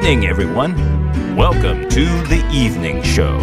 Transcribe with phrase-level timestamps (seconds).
[0.00, 0.74] evening, everyone.
[1.36, 3.38] Welcome to the evening show.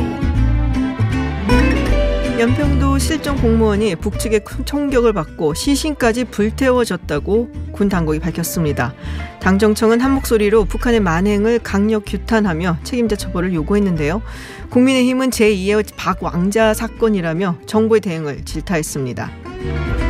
[2.40, 8.96] 연평도 실종 공무원이 북측의 총격을 받고 시신까지 불태워졌다고 군 당국이 밝혔습니다.
[9.40, 14.24] 당정청은 한 목소리로 북한의 만행을 강력 규탄하며 책임자 처벌을 요구했는데요.
[14.72, 20.07] 국민의힘은 제2의 박왕자 사건이라며 정부의 대응을 질타했습니다.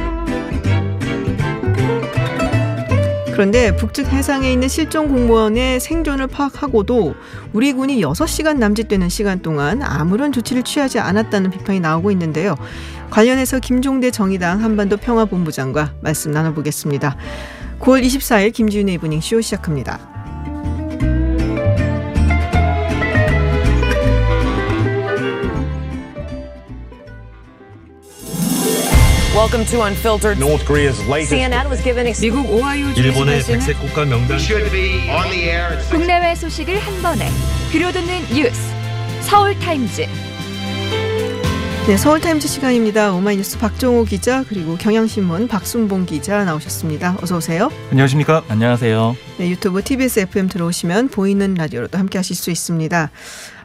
[3.37, 7.13] 그런데 북측 해상에 있는 실종 공무원의 생존을 파악하고도
[7.53, 12.55] 우리 군이 6시간 남짓되는 시간 동안 아무런 조치를 취하지 않았다는 비판이 나오고 있는데요.
[13.11, 17.15] 관련해서 김종대 정의당 한반도 평화본부장과 말씀 나눠보겠습니다.
[17.79, 20.16] 9월 24일 김지윤의 이브닝 쇼 시작합니다.
[29.37, 30.39] Welcome to Unfiltered.
[30.39, 35.07] North Korea's latest CNN was given 미국 오하이오 주 일본의 백색 국가 명단 should be
[35.11, 37.29] on the air at 국내외 소식을 한 번에
[37.71, 38.59] 들려듣는 뉴스
[39.21, 40.07] 서울 타임즈
[41.87, 43.13] 네, 서울타임즈 시간입니다.
[43.13, 47.17] 오마이뉴스 박종호 기자 그리고 경향신문 박순봉 기자 나오셨습니다.
[47.21, 47.71] 어서 오세요.
[47.91, 48.43] 안녕하십니까?
[48.49, 49.15] 안녕하세요.
[49.37, 53.09] 네, 유튜브 TBS FM 들어오시면 보이는 라디오로도 함께 하실 수 있습니다.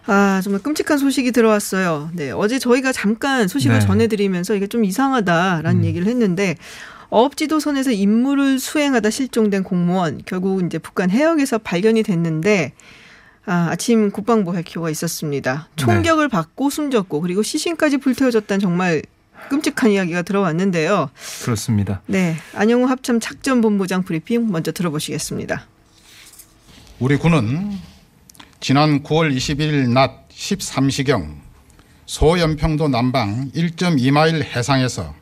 [0.07, 2.11] 아, 정말 끔찍한 소식이 들어왔어요.
[2.13, 3.87] 네, 어제 저희가 잠깐 소식을 네.
[3.87, 5.85] 전해드리면서 이게 좀 이상하다라는 음.
[5.85, 6.57] 얘기를 했는데
[7.11, 12.73] 어업지도선에서 임무를 수행하다 실종된 공무원 결국 이제 북한 해역에서 발견이 됐는데
[13.45, 15.69] 아, 아침 국방부 발표가 있었습니다.
[15.77, 19.03] 총격을 받고 숨졌고 그리고 시신까지 불태워졌다는 정말
[19.49, 21.11] 끔찍한 이야기가 들어왔는데요.
[21.43, 22.01] 그렇습니다.
[22.07, 25.67] 네, 안영우 합참 작전본부장 브리핑 먼저 들어보시겠습니다.
[27.01, 27.73] 우리 군은
[28.63, 31.41] 지난 9월 21일 낮 13시경
[32.07, 35.17] 소연평도 남방 1.2마일 해상에서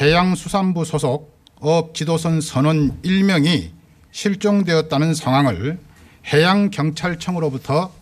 [0.00, 3.70] 해양수산부 소속 어업지도선 선원 1명이
[4.10, 5.78] 실종되었다는 상황을
[6.26, 7.92] 해양경찰청으로부터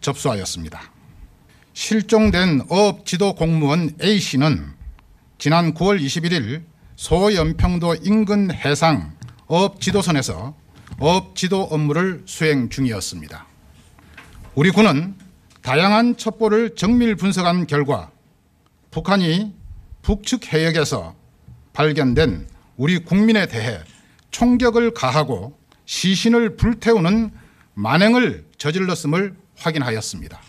[0.00, 0.90] 접수하였습니다.
[1.74, 4.72] 실종된 어업지도 공무원 A씨는
[5.38, 6.64] 지난 9월 21일
[6.96, 9.12] 소연평도 인근 해상
[9.46, 13.46] 어업지도선에서 어업 지도 업무를 수행 중이었습니다.
[14.54, 15.14] 우리 군은
[15.62, 18.10] 다양한 첩보를 정밀 분석한 결과
[18.90, 19.52] 북한이
[20.02, 21.16] 북측 해역에서
[21.72, 22.46] 발견된
[22.76, 23.80] 우리 국민에 대해
[24.30, 27.32] 총격을 가하고 시신을 불태우는
[27.74, 30.40] 만행을 저질렀음을 확인하였습니다.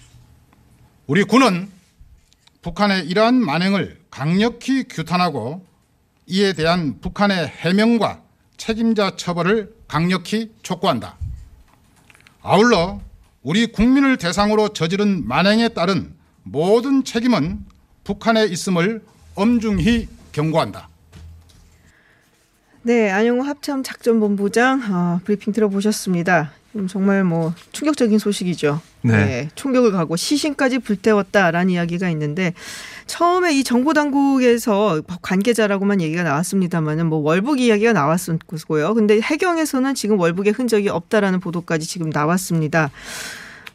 [1.08, 1.70] 우리 군은
[2.62, 5.66] 북한의 이러한 만행을 강력히 규탄하고
[6.28, 8.25] 이에 대한 북한의 해명과
[8.58, 11.18] 책임자 처벌을 강력히 촉구한다.
[12.42, 13.02] 아울러
[13.44, 17.66] 우리 국민을 대상으로 저지른 만행에 따른 모든 책임은
[18.04, 19.04] 북한에 있음을
[19.36, 20.90] 엄중히 경고한다.
[22.84, 26.52] 네, 안영우 합참 작전본부장 어, 브리핑 들어보셨습니다.
[26.76, 28.82] 음, 정말 뭐 충격적인 소식이죠.
[29.02, 29.50] 네.
[29.56, 32.54] 총격을 가고 시신까지 불태웠다라는 이야기가 있는데
[33.08, 38.94] 처음에 이 정보 당국에서 관계자라고만 얘기가 나왔습니다만은 뭐 월북 이야기가 나왔었고요.
[38.94, 42.92] 근데 해경에서는 지금 월북의 흔적이 없다라는 보도까지 지금 나왔습니다.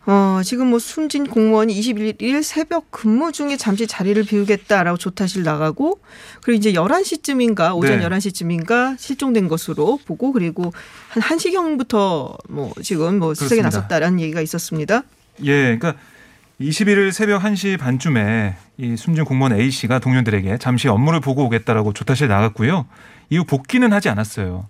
[0.07, 6.01] 어, 지금 뭐 숨진 공무원이 21일 새벽 근무 중에 잠시 자리를 비우겠다라고 조타실 나가고
[6.43, 8.09] 그리고 이제 11시쯤인가 오전 네.
[8.09, 10.73] 11시쯤인가 실종된 것으로 보고 그리고
[11.09, 13.61] 한 1시경부터 뭐 지금 뭐 수색에.
[13.63, 15.05] 나섰다라는 얘기가 있었습니다.
[15.45, 15.95] 예, 그러니까
[16.61, 22.29] 21일 새벽 1시 반쯤에 이 숨진 공무원 A 씨가 동료들에게 잠시 업무를 보고 오겠다라고 조타실
[22.29, 22.85] 나갔고요.
[23.31, 24.69] 이후 복귀는 하지 않았어요.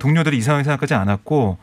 [0.00, 1.58] 동료들이 이상하게 생각하지 않았고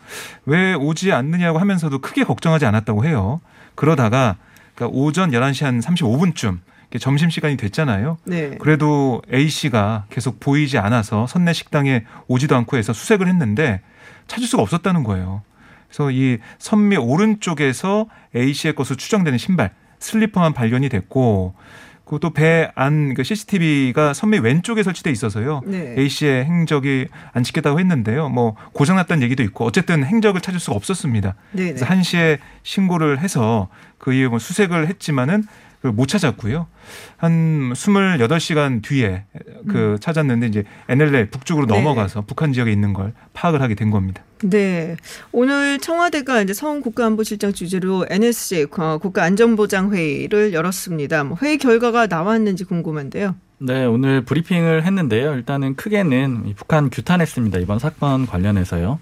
[0.45, 3.41] 왜 오지 않느냐고 하면서도 크게 걱정하지 않았다고 해요.
[3.75, 4.37] 그러다가
[4.75, 6.59] 그러니까 오전 11시 한 35분쯤
[7.01, 8.17] 점심 시간이 됐잖아요.
[8.23, 8.57] 네.
[8.59, 13.81] 그래도 A 씨가 계속 보이지 않아서 선내 식당에 오지도 않고 해서 수색을 했는데
[14.27, 15.43] 찾을 수가 없었다는 거예요.
[15.95, 21.55] 그래서 이 선미 오른쪽에서 A 씨의 것으로 추정되는 신발 슬리퍼만 발견이 됐고
[22.03, 25.61] 그것도 배안 CCTV가 선미 왼쪽에 설치돼 있어서요.
[25.65, 25.95] 네.
[25.97, 28.29] A 씨의 행적이 안 찍혔다고 했는데요.
[28.29, 31.35] 뭐 고장났다는 얘기도 있고 어쨌든 행적을 찾을 수가 없었습니다.
[31.53, 31.63] 네.
[31.63, 31.73] 네.
[31.73, 35.45] 그래서 1시에 신고를 해서 그 이후 뭐 수색을 했지만은
[35.91, 36.67] 못 찾았고요.
[37.17, 39.23] 한 28시간 뒤에
[39.67, 41.67] 그 찾았는데 이제 NLL 북쪽으로 음.
[41.67, 41.75] 네.
[41.75, 44.23] 넘어가서 북한 지역에 있는 걸 파악을 하게 된 겁니다.
[44.43, 44.97] 네.
[45.31, 51.23] 오늘 청와대가 이제 서훈 국가안보실장 주재로 NSC 어, 국가안전보장회의를 열었습니다.
[51.23, 53.35] 뭐 회의 결과가 나왔는지 궁금한데요.
[53.57, 55.33] 네, 오늘 브리핑을 했는데요.
[55.33, 57.59] 일단은 크게는 이 북한 규탄했습니다.
[57.59, 58.99] 이번 사건 관련해서요.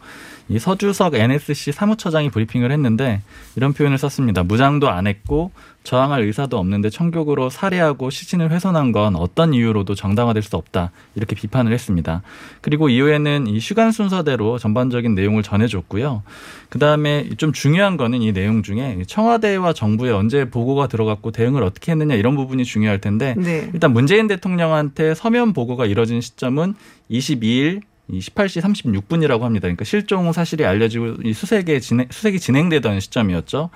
[0.48, 3.22] 이 서주석 NSC 사무처장이 브리핑을 했는데
[3.56, 4.44] 이런 표현을 썼습니다.
[4.44, 5.52] 무장도 안 했고
[5.84, 11.36] 저항할 의사도 없는데 총격으로 살해 살해하고 시신을 훼손한 건 어떤 이유로도 정당화될 수 없다 이렇게
[11.36, 12.22] 비판을 했습니다.
[12.62, 16.24] 그리고 이후에는 이 시간 순서대로 전반적인 내용을 전해줬고요.
[16.70, 21.92] 그 다음에 좀 중요한 거는 이 내용 중에 청와대와 정부에 언제 보고가 들어갔고 대응을 어떻게
[21.92, 23.70] 했느냐 이런 부분이 중요할 텐데 네.
[23.74, 26.76] 일단 문재인 대통령한테 서면 보고가 이뤄진 시점은
[27.12, 29.66] 22일 이 18시 36분이라고 합니다.
[29.66, 33.70] 그러니까 실종 사실이 알려지고 이 수색에 진행, 수색이 진행되던 시점이었죠.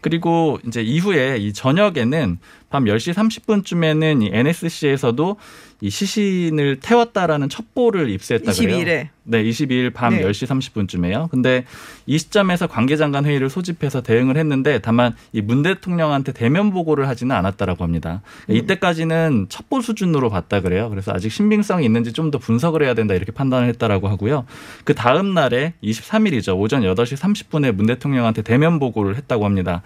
[0.00, 2.38] 그리고 이제 이후에 이 저녁에는
[2.74, 5.36] 밤 10시 30분쯤에는 이 NSC에서도
[5.80, 8.78] 이 시신을 태웠다라는 첩보를 입수했다 그래요.
[8.78, 9.08] 22일에.
[9.26, 10.22] 네, 22일 밤 네.
[10.24, 11.30] 10시 30분쯤에요.
[11.30, 11.64] 근데
[12.06, 17.84] 이 시점에서 관계장관 회의를 소집해서 대응을 했는데 다만 이 문 대통령한테 대면 보고를 하지는 않았다라고
[17.84, 18.22] 합니다.
[18.50, 18.56] 음.
[18.56, 20.88] 이때까지는 첩보 수준으로 봤다 그래요.
[20.90, 24.46] 그래서 아직 신빙성이 있는지 좀 더 분석을 해야 된다 이렇게 판단을 했다라고 하고요.
[24.84, 26.58] 그 다음 날에 23일이죠.
[26.58, 29.82] 오전 8시 30분에 문 대통령한테 대면 보고를 했다고 합니다.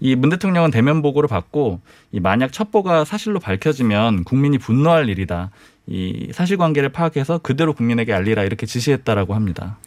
[0.00, 1.80] 이 문 대통령은 대면 보고를 받고
[2.12, 5.50] 이 만약 첩보가 사실로 밝혀지면 국민이 분노할 일이다.
[5.86, 9.78] 이 사실관계를 파악해서 그대로 국민에게 알리라 이렇게 지시했다라고 합니다.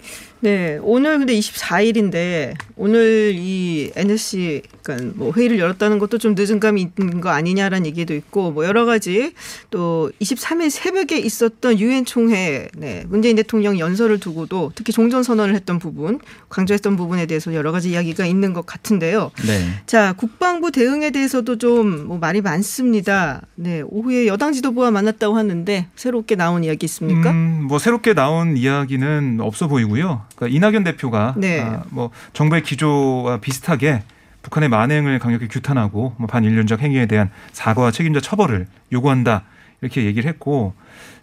[0.41, 6.81] 네, 오늘 근데 24일인데 오늘 이 NSC 그러니까 뭐 회의를 열었다는 것도 좀 늦은 감이
[6.81, 9.33] 있는 거 아니냐라는 얘기도 있고 뭐 여러 가지
[9.69, 15.79] 또 23일 새벽에 있었던 유엔 총회 네, 문재인 대통령 연설을 두고도 특히 종전 선언을 했던
[15.79, 19.31] 부분, 강조했던 부분에 대해서 여러 가지 이야기가 있는 것 같은데요.
[19.45, 19.81] 네.
[19.85, 23.41] 자, 국방부 대응에 대해서도 좀 뭐 말이 많습니다.
[23.55, 27.31] 네, 오후에 여당 지도부와 만났다고 하는데 새롭게 나온 이야기 있습니까?
[27.31, 30.25] 음, 뭐 새롭게 나온 이야기는 없어 보이고요.
[30.35, 31.61] 그러니까 이낙연 대표가 네.
[31.61, 34.03] 아, 뭐 정부의 기조와 비슷하게
[34.41, 39.43] 북한의 만행을 강력히 규탄하고 뭐 반인륜적 행위에 대한 사과와 책임자 처벌을 요구한다
[39.81, 40.73] 이렇게 얘기를 했고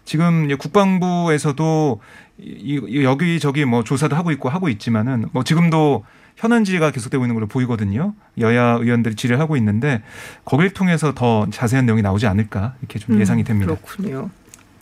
[0.05, 2.01] 지금 국방부에서도
[2.39, 6.05] 이, 이 여기저기 뭐 조사도 하고 있고 하고 있지만은 뭐 지금도
[6.37, 8.15] 현안지가 계속되고 있는 걸로 보이거든요.
[8.39, 10.03] 여야 의원들이 질의를 하고 있는데
[10.45, 13.73] 거기를 통해서 더 자세한 내용이 나오지 않을까 이렇게 좀 예상이 됩니다.
[13.73, 14.31] 음, 그렇군요.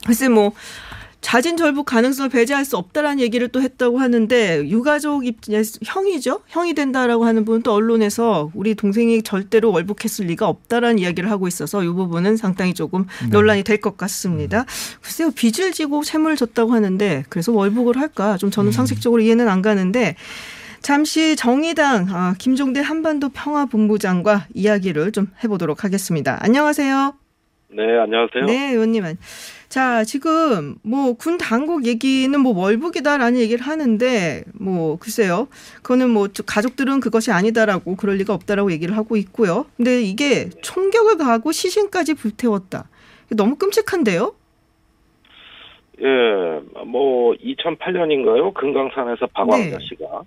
[0.05, 0.52] 글쎄 뭐
[1.21, 6.43] 자진 절북 가능성을 배제할 수 없다라는 얘기를 또 했다고 하는데 유가족 입장에서 형이죠.
[6.47, 11.83] 형이 된다라고 하는 분은 또 언론에서 우리 동생이 절대로 월북했을 리가 없다라는 이야기를 하고 있어서
[11.83, 13.29] 이 부분은 상당히 조금 네.
[13.31, 14.65] 논란이 될 것 같습니다.
[15.03, 15.31] 글쎄요.
[15.33, 18.37] 빚을 지고 채무를 졌다고 하는데 그래서 월북을 할까?
[18.37, 18.51] 좀 음.
[18.51, 20.15] 저는 상식적으로 이해는 안 가는데
[20.81, 26.39] 잠시 정의당 아, 김종대 한반도 평화본부장과 이야기를 좀 해보도록 하겠습니다.
[26.41, 27.15] 안녕하세요.
[27.71, 28.45] 네, 안녕하세요.
[28.47, 29.05] 네, 의원님.
[29.76, 35.49] 자, 지금 뭐 군 당국 얘기는 뭐 월북이다라는 얘기를 하는데 뭐 글쎄요.
[35.82, 39.67] 그거는 뭐 가족들은 그것이 아니다라고 그럴 리가 없다라고 얘기를 하고 있고요.
[39.76, 42.88] 근데 이게 총격을 가하고 시신까지 불태웠다.
[43.37, 44.34] 너무 끔찍한데요?
[46.00, 46.06] 예,
[46.87, 48.55] 뭐 2008년인가요?
[48.55, 49.84] 금강산에서 박왕자 네.
[49.90, 50.23] 씨가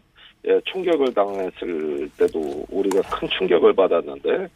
[0.47, 4.47] 예, 충격을 당했을 때도 우리가 큰 충격을 받았는데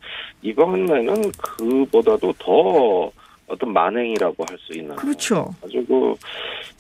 [0.43, 3.11] 이번에는 그보다도 더
[3.53, 5.53] 어떤 만행이라고 할 수 있는 그렇죠.
[5.63, 6.15] 아주 그,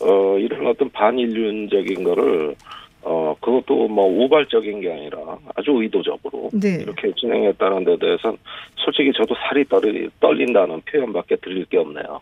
[0.01, 2.55] 어, 이런 어떤 반인륜적인 거를
[3.01, 6.79] 어, 그것도 뭐 우발적인 게 아니라 아주 의도적으로 네.
[6.81, 8.37] 이렇게 진행했다는 데 대해서는
[8.77, 12.21] 솔직히 저도 살이 떨리, 떨린다는 표현밖에 들릴 게 없네요.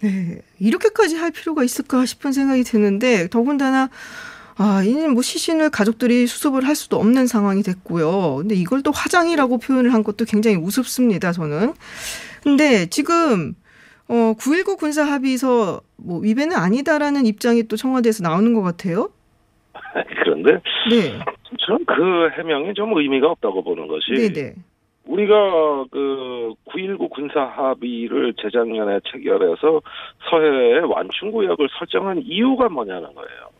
[0.00, 0.40] 네.
[0.58, 3.90] 이렇게까지 할 필요가 있을까 싶은 생각이 드는데 더군다나
[4.56, 8.36] 아, 이는 뭐 시신을 가족들이 수습을 할 수도 없는 상황이 됐고요.
[8.36, 11.72] 근데 이걸 또 화장이라고 표현을 한 것도 굉장히 우습습니다, 저는.
[12.42, 13.54] 근데 지금
[14.08, 19.10] 어, 9.19 군사 합의서 뭐 위배는 아니다라는 입장이 또 청와대에서 나오는 것 같아요.
[20.22, 20.52] 그런데
[20.90, 21.18] 네.
[21.58, 24.54] 저는 그 해명이 좀 의미가 없다고 보는 것이 네네.
[25.06, 29.80] 우리가 그 9.19 군사 합의를 재작년에 체결해서
[30.30, 33.50] 서해에 완충 구역을 설정한 이유가 뭐냐는 거예요.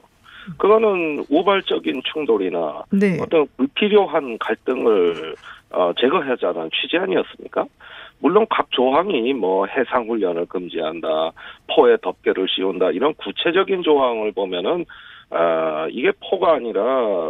[0.58, 3.18] 그거는 우발적인 충돌이나 네.
[3.20, 5.34] 어떤 불필요한 갈등을
[5.70, 7.64] 어, 제거하자는 취지 아니었습니까?
[8.22, 11.32] 물론 각 조항이 뭐 해상 훈련을 금지한다,
[11.74, 14.84] 포에 덮개를 씌운다 이런 구체적인 조항을 보면은
[15.30, 16.82] 아 이게 포가 아니라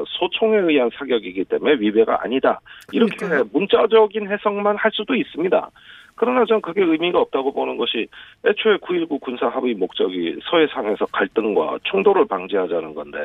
[0.06, 2.60] 소총에 의한 사격이기 때문에 위배가 아니다
[2.92, 3.48] 이렇게 그러니까요.
[3.52, 5.70] 문자적인 해석만 할 수도 있습니다.
[6.14, 8.06] 그러나 전 그게 의미가 없다고 보는 것이
[8.44, 13.18] 애초에 9.19 군사 합의 목적이 서해상에서 갈등과 충돌을 방지하자는 건데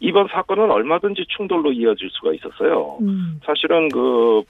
[0.00, 2.98] 이번 사건은 얼마든지 충돌로 이어질 수가 있었어요.
[3.02, 3.40] 음.
[3.44, 4.42] 사실은 그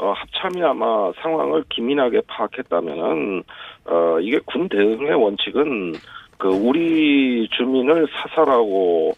[0.00, 3.42] 어, 합참이 아마 상황을 기민하게 파악했다면은
[3.84, 5.92] 어, 이게 군 대응의 원칙은
[6.38, 9.12] 그 우리 주민을 사살하고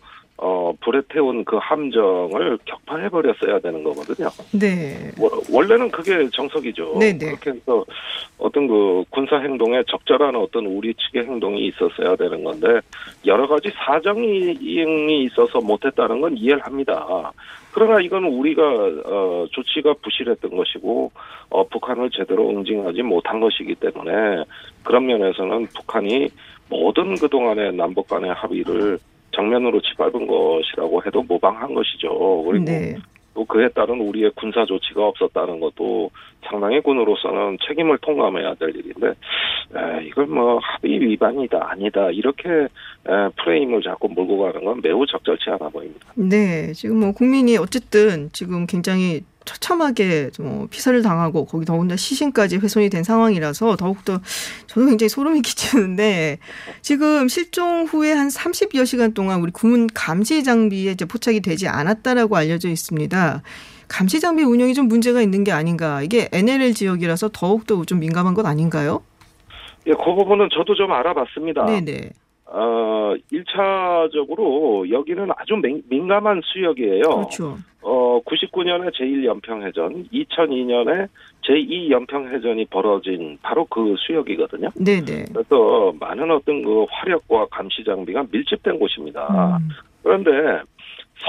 [0.44, 4.28] 어, 불에 태운 그 함정을 격파해 버렸어야 되는 거거든요.
[4.50, 5.12] 네.
[5.16, 6.99] 뭐, 원래는 그게 정석이죠.
[6.99, 7.26] 네네.
[7.26, 7.84] 그렇게 해서
[8.38, 12.80] 어떤 그 군사 행동에 적절한 어떤 우리 측의 행동이 있었어야 되는 건데
[13.25, 14.58] 여러 가지 사정이
[15.26, 17.30] 있어서 못했다는 건 이해를 합니다.
[17.70, 21.12] 그러나 이건 우리가 어, 조치가 부실했던 것이고
[21.50, 24.42] 어, 북한을 제대로 응징하지 못한 것이기 때문에
[24.82, 26.28] 그런 면에서는 북한이
[26.68, 28.99] 모든 그동안의 남북 간의 합의를
[29.32, 32.44] 정면으로 짓밟은 것이라고 해도 무방한 것이죠.
[32.44, 32.96] 그리고 네.
[33.34, 36.10] 또 그에 따른 우리의 군사 조치가 없었다는 것도
[36.44, 42.68] 상당히 군으로서는 책임을 통감해야 될 일인데 에, 이걸 뭐 합의 위반이다 아니다 이렇게 에,
[43.42, 46.12] 프레임을 자꾸 몰고 가는 건 매우 적절치 않아 보입니다.
[46.14, 52.90] 네, 지금 뭐 국민이 어쨌든 지금 굉장히 처참하게 좀 피살을 당하고 거기 더군다나 시신까지 훼손이
[52.90, 54.20] 된 상황이라서 더욱더
[54.66, 56.38] 저도 굉장히 소름이 끼치는데
[56.80, 62.37] 지금 실종 후에 한 30여 시간 동안 우리 군 감시 장비에 이제 포착이 되지 않았다라고
[62.37, 63.42] 알려져 있습니다.
[63.88, 66.02] 감시 장비 운영이 좀 문제가 있는 게 아닌가.
[66.02, 69.02] 이게 NLL 지역이라서 더욱더 좀 민감한 것 아닌가요?
[69.87, 71.66] 예, 그 부분은 저도 좀 알아봤습니다.
[71.66, 72.11] 네네.
[72.54, 77.00] 어, 1차적으로 여기는 아주 민, 민감한 수역이에요.
[77.00, 77.56] 그렇죠.
[77.80, 81.09] 어, 99년에 제1연평해전, 2002년에
[81.49, 84.68] 제2연평해전이 벌어진 바로 그 수역이거든요.
[84.75, 85.26] 네네.
[85.32, 89.59] 그래서 많은 어떤 그 화력과 감시 장비가 밀집된 곳입니다.
[89.59, 89.68] 음,
[90.02, 90.30] 그런데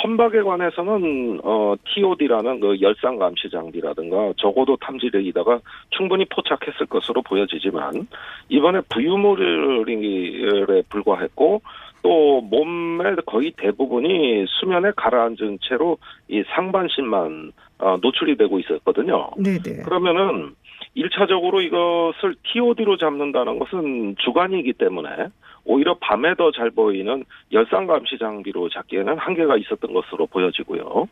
[0.01, 5.59] 선박에 관해서는 어 TOD라는 그 열상 감시 장비라든가 적어도 탐지 레이더가
[5.89, 8.07] 충분히 포착했을 것으로 보여지지만
[8.49, 11.61] 이번에 부유물에 불과했고
[12.03, 15.97] 또 몸의 거의 대부분이 수면에 가라앉은 채로
[16.27, 19.31] 이 상반신만 어, 노출이 되고 있었거든요.
[19.37, 19.83] 네네.
[19.83, 20.53] 그러면은
[20.95, 25.09] 일차적으로 이것을 TOD로 잡는다는 것은 주간이기 때문에
[25.65, 31.07] 오히려 밤에 더 잘 보이는 열상 감시 장비로 잡기에는 한계가 있었던 것으로 보여지고요.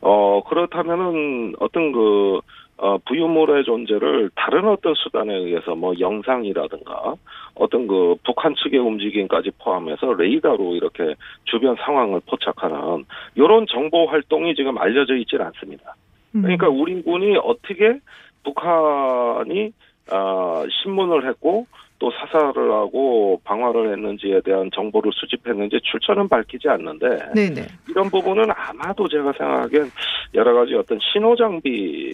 [0.00, 2.40] 어 그렇다면은 어떤 그
[2.76, 7.14] 어, 부유물의 존재를 다른 어떤 수단에 의해서 뭐 영상이라든가
[7.54, 13.04] 어떤 그 북한 측의 움직임까지 포함해서 레이더로 이렇게 주변 상황을 포착하는
[13.36, 15.94] 이런 정보 활동이 지금 알려져 있질 않습니다.
[16.34, 16.42] 음.
[16.42, 18.00] 그러니까 우리 군이 어떻게
[18.42, 19.72] 북한이
[20.12, 21.66] 어, 신문을 했고
[22.04, 27.66] 또 사살을 하고 방화를 했는지에 대한 정보를 수집했는지 출처는 밝히지 않는데 네네.
[27.88, 29.90] 이런 부분은 아마도 제가 생각하기엔
[30.34, 32.12] 여러 가지 어떤 신호 장비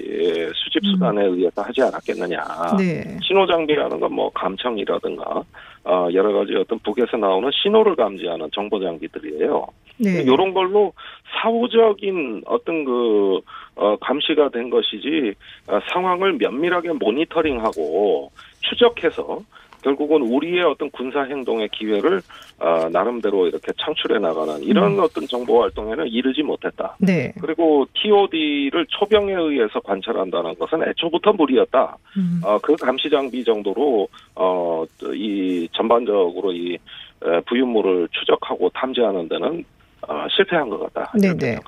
[0.54, 2.38] 수집 수단에 의해서 하지 않았겠느냐.
[2.78, 3.18] 네.
[3.20, 5.44] 신호 장비라는 건 뭐 감청이라든가
[5.85, 9.66] 어, 여러 가지 어떤 북에서 나오는 신호를 감지하는 정보 장비들이에요.
[9.99, 10.23] 네.
[10.23, 10.92] 이런 걸로
[11.40, 13.40] 사후적인 어떤 그
[13.76, 15.35] 어, 감시가 된 것이지
[15.68, 19.40] 어, 상황을 면밀하게 모니터링하고 추적해서
[19.82, 22.20] 결국은 우리의 어떤 군사 행동의 기회를
[22.58, 25.00] 어, 나름대로 이렇게 창출해 나가는 이런 음.
[25.00, 26.96] 어떤 정보 활동에는 이르지 못했다.
[26.99, 27.32] 네.
[27.40, 31.96] 그리고 TOD를 초병에 의해서 관찰한다는 것은 애초부터 무리였다.
[32.16, 32.40] 음.
[32.44, 34.84] 어, 그 감시 장비 정도로 어,
[35.14, 36.75] 이 전반적으로 이
[37.22, 39.64] 에, 부유물을 추적하고 탐지하는 데는
[40.08, 41.12] 어, 실패한 것 같다.
[41.18, 41.58] 네네.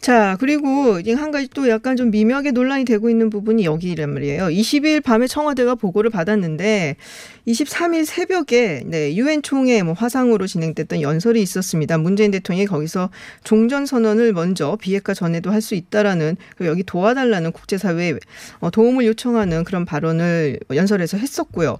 [0.00, 4.44] 자, 그리고 이제 한 가지 또 약간 좀 미묘하게 논란이 되고 있는 부분이 여기란 말이에요.
[4.46, 6.96] 20일 밤에 청와대가 보고를 받았는데
[7.46, 11.98] 23일 새벽에 네, 유엔 총회 뭐 화상으로 진행됐던 연설이 있었습니다.
[11.98, 13.10] 문재인 대통령이 거기서
[13.42, 18.14] 종전 선언을 먼저 비핵화 전에도 할 수 있다라는 여기 도와달라는 국제사회에
[18.60, 21.78] 어, 도움을 요청하는 그런 발언을 연설에서 했었고요.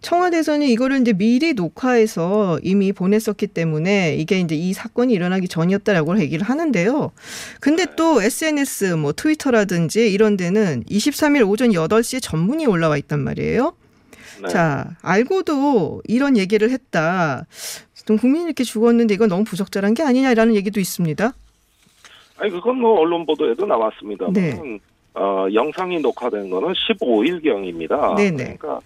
[0.00, 6.46] 청와대에서는 이거를 이제 미리 녹화해서 이미 보냈었기 때문에 이게 이제 이 사건이 일어나기 전이었다라고 얘기를
[6.46, 7.12] 하는데요.
[7.60, 13.74] 근데 또 SNS 뭐 트위터라든지 이런 데는 23일 오전 8시에 전문이 올라와 있단 말이에요.
[14.42, 14.48] 네.
[14.48, 17.46] 자, 알고도 이런 얘기를 했다.
[18.06, 21.32] 좀 국민이 이렇게 죽었는데 이건 너무 부적절한 게 아니냐라는 얘기도 있습니다.
[22.38, 24.28] 아니 그건 뭐 언론 보도에도 나왔습니다.
[24.32, 24.58] 네.
[25.14, 28.16] 어, 영상이 녹화된 거는 15일경입니다.
[28.16, 28.56] 네네.
[28.58, 28.80] 그러니까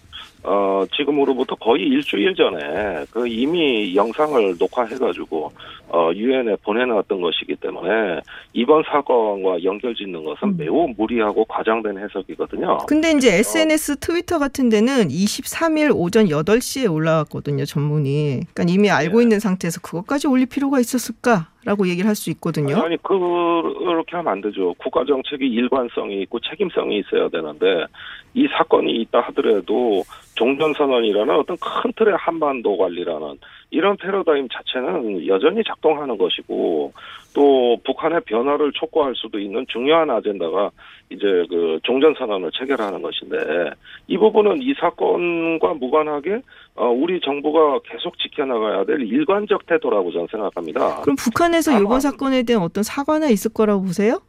[0.47, 5.51] 어, 지금으로부터 거의 일주일 전에 그 이미 영상을 녹화해가지고
[5.89, 8.19] 어, 유엔에 보내놨던 것이기 때문에
[8.53, 10.57] 이번 사건과 연결짓는 것은 음.
[10.57, 12.77] 매우 무리하고 과장된 해석이거든요.
[12.87, 18.41] 근데 이제 SNS 트위터 같은 데는 23일 오전 8시에 올라왔거든요, 전문이.
[18.53, 19.23] 그러니까 이미 알고 네.
[19.23, 22.77] 있는 상태에서 그것까지 올릴 필요가 있었을까 라고 얘기를 할 수 있거든요.
[22.81, 24.73] 아니 그렇게 하면 안 되죠.
[24.77, 27.85] 국가 정책이 일관성이 있고 책임성이 있어야 되는데
[28.33, 30.03] 이 사건이 있다 하더라도
[30.35, 33.37] 종전선언이라는 어떤 큰 틀의 한반도 관리라는
[33.75, 36.93] 이런 패러다임 자체는 여전히 작동하는 것이고
[37.35, 40.71] 또 북한의 변화를 촉구할 수도 있는 중요한 아젠다가
[41.09, 43.71] 이제 그 종전 선언을 체결하는 것인데
[44.07, 46.39] 이 부분은 이 사건과 무관하게
[46.75, 51.01] 어, 우리 정부가 계속 지켜나가야 될 일관적 태도라고 저는 생각합니다.
[51.01, 54.21] 그럼 북한에서 아마- 이번 사건에 대한 어떤 사과나 있을 거라고 보세요?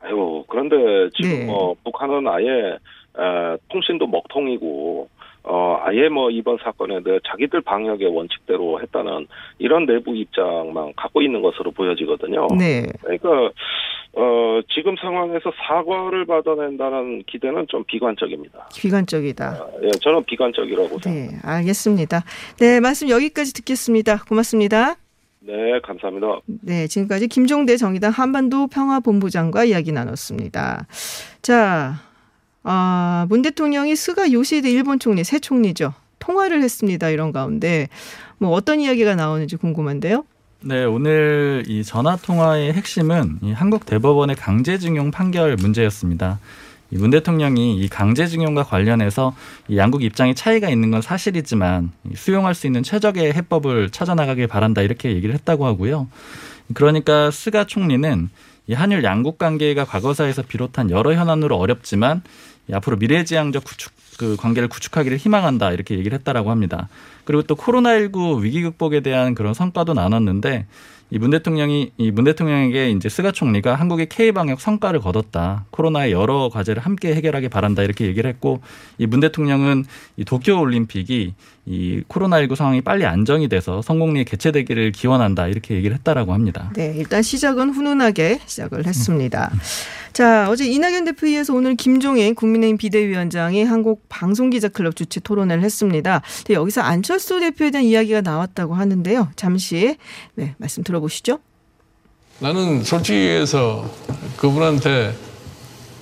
[0.00, 1.44] 아유 그런데 지금 네.
[1.46, 2.78] 뭐 북한은 아예
[3.18, 5.08] 에, 통신도 먹통이고
[5.44, 9.26] 어 아예 뭐 이번 사건에 대해 자기들 방역의 원칙대로 했다는
[9.58, 12.48] 이런 내부 입장만 갖고 있는 것으로 보여지거든요.
[12.58, 12.86] 네.
[13.02, 13.52] 그러니까
[14.14, 18.68] 어 지금 상황에서 사과를 받아낸다는 기대는 좀 비관적입니다.
[18.74, 19.66] 비관적이다.
[19.82, 21.36] 예, 저는 비관적이라고 생각합니다.
[21.36, 22.24] 네, 알겠습니다.
[22.58, 24.24] 네, 말씀 여기까지 듣겠습니다.
[24.26, 24.96] 고맙습니다.
[25.40, 26.38] 네, 감사합니다.
[26.62, 30.86] 네, 지금까지 김종대 정의당 한반도 평화본부장과 이야기 나눴습니다.
[31.42, 31.96] 자,
[32.64, 35.92] 아, 문 대통령이 스가 요시히데 일본 총리, 새 총리죠.
[36.18, 37.10] 통화를 했습니다.
[37.10, 37.88] 이런 가운데
[38.38, 40.24] 뭐 어떤 이야기가 나오는지 궁금한데요.
[40.62, 46.38] 네, 오늘 이 전화 통화의 핵심은 이 한국 대법원의 강제징용 판결 문제였습니다.
[46.90, 49.34] 이문 대통령이 이 강제징용과 관련해서
[49.68, 54.46] 이 양국 입장이 차이가 있는 건 사실이지만 이 수용할 수 있는 최적의 해법을 찾아 나가길
[54.46, 56.08] 바란다 이렇게 얘기를 했다고 하고요.
[56.72, 58.30] 그러니까 스가 총리는
[58.66, 64.68] 이 한일 양국 관계가 과거사에서 비롯한 여러 현안으로 어렵지만 이 앞으로 미래지향적 구축 그 관계를
[64.68, 66.88] 구축하기를 희망한다 이렇게 얘기를 했다라고 합니다.
[67.24, 70.66] 그리고 또 코로나19 위기 극복에 대한 그런 성과도 나눴는데
[71.10, 75.64] 이 문 대통령이 이 문 대통령에게 이제 스가 총리가 한국의 K 방역 성과를 거뒀다.
[75.70, 78.60] 코로나의 여러 과제를 함께 해결하기 바란다 이렇게 얘기를 했고
[78.98, 79.84] 이 문 대통령은
[80.16, 81.34] 이 도쿄 올림픽이
[81.66, 86.70] 이 코로나19 상황이 빨리 안정이 돼서 성공리에 개최되기를 기원한다 이렇게 얘기를 했다라고 합니다.
[86.74, 89.50] 네, 일단 시작은 훈훈하게 시작을 했습니다.
[90.12, 96.22] 자, 어제 이낙연 대표위에서 오늘 김종인 국민의힘 비대위원장이 한국 방송기자클럽 주최 토론회를 했습니다.
[96.38, 99.30] 근데 여기서 안철수 대표에 대한 이야기가 나왔다고 하는데요.
[99.34, 99.96] 잠시
[100.36, 101.38] 네, 말씀 들어 보시죠.
[102.40, 103.88] 나는 솔직히 얘기해서
[104.36, 105.14] 그분한테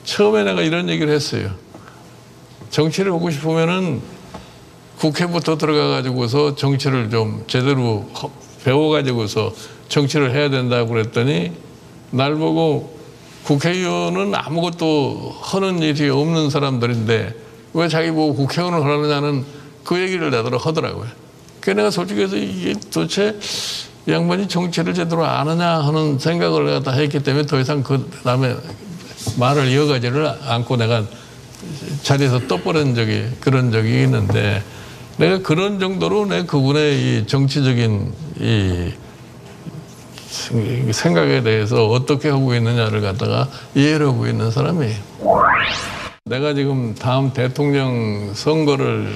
[0.04, 1.50] 처음에 내가 이런 얘기를 했어요.
[2.70, 4.00] 정치를 하고 싶으면은
[4.98, 8.30] 국회부터 들어가 가지고서 정치를 좀 제대로 허-
[8.64, 9.52] 배워가지고서
[9.88, 11.52] 정치를 해야 된다고 그랬더니
[12.10, 12.98] 날 보고
[13.44, 17.34] 국회의원은 아무것도 하는 일이 없는 사람들인데
[17.74, 19.44] 왜 자기 보고 국회의원을 하느냐는
[19.84, 21.08] 그 얘기를 내도록 하더라고요.
[21.60, 23.40] 그래서 내가 솔직히 해서 이게 도대체 이
[24.08, 28.56] 양반이 정치를 제대로 아느냐 하는 생각을 내가 다 했기 때문에 더 이상 그 다음에
[29.38, 31.04] 말을 이어가지를 않고 내가
[32.02, 34.62] 자리에서 떠버린 적이 그런 적이 있는데
[35.18, 38.92] 내가 그런 정도로 내 그분의 이 정치적인 이
[40.90, 44.96] 생각에 대해서 어떻게 하고 있느냐를 갖다가 이해를 하고 있는 사람이에요.
[46.24, 49.12] 내가 지금 다음 대통령 선거를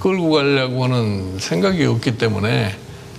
[0.00, 2.74] 끌고 가려고 하는 생각이 없기 때문에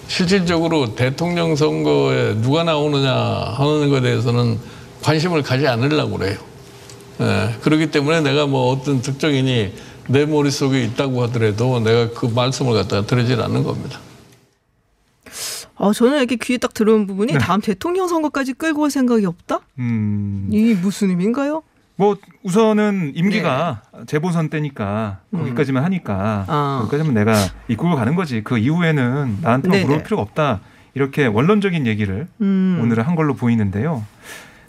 [0.07, 4.59] 실질적으로 대통령 선거에 누가 나오느냐 하는 것에 대해서는
[5.01, 6.37] 관심을 가지 않으려고 그래요.
[7.21, 9.73] 예, 그렇기 때문에 내가 뭐 어떤 특정인이
[10.07, 13.99] 내 머릿속에 있다고 하더라도 내가 그 말씀을 갖다가 드리질 않는 겁니다.
[15.75, 19.59] 어, 저는 이렇게 귀에 딱 들어온 부분이 다음 대통령 선거까지 끌고 올 생각이 없다?
[19.79, 21.63] 음, 이 무슨 의미인가요?
[21.95, 25.37] 뭐 우선은 임기가 재보선 때니까 네.
[25.37, 25.43] 음.
[25.43, 26.77] 거기까지만 하니까 아.
[26.81, 27.33] 거기까지만 내가
[27.67, 28.43] 이끌고 가는 거지.
[28.43, 29.83] 그 이후에는 나한테 네네.
[29.85, 30.61] 물어볼 필요가 없다.
[30.95, 32.79] 이렇게 원론적인 얘기를 음.
[32.81, 34.03] 오늘은 한 걸로 보이는데요.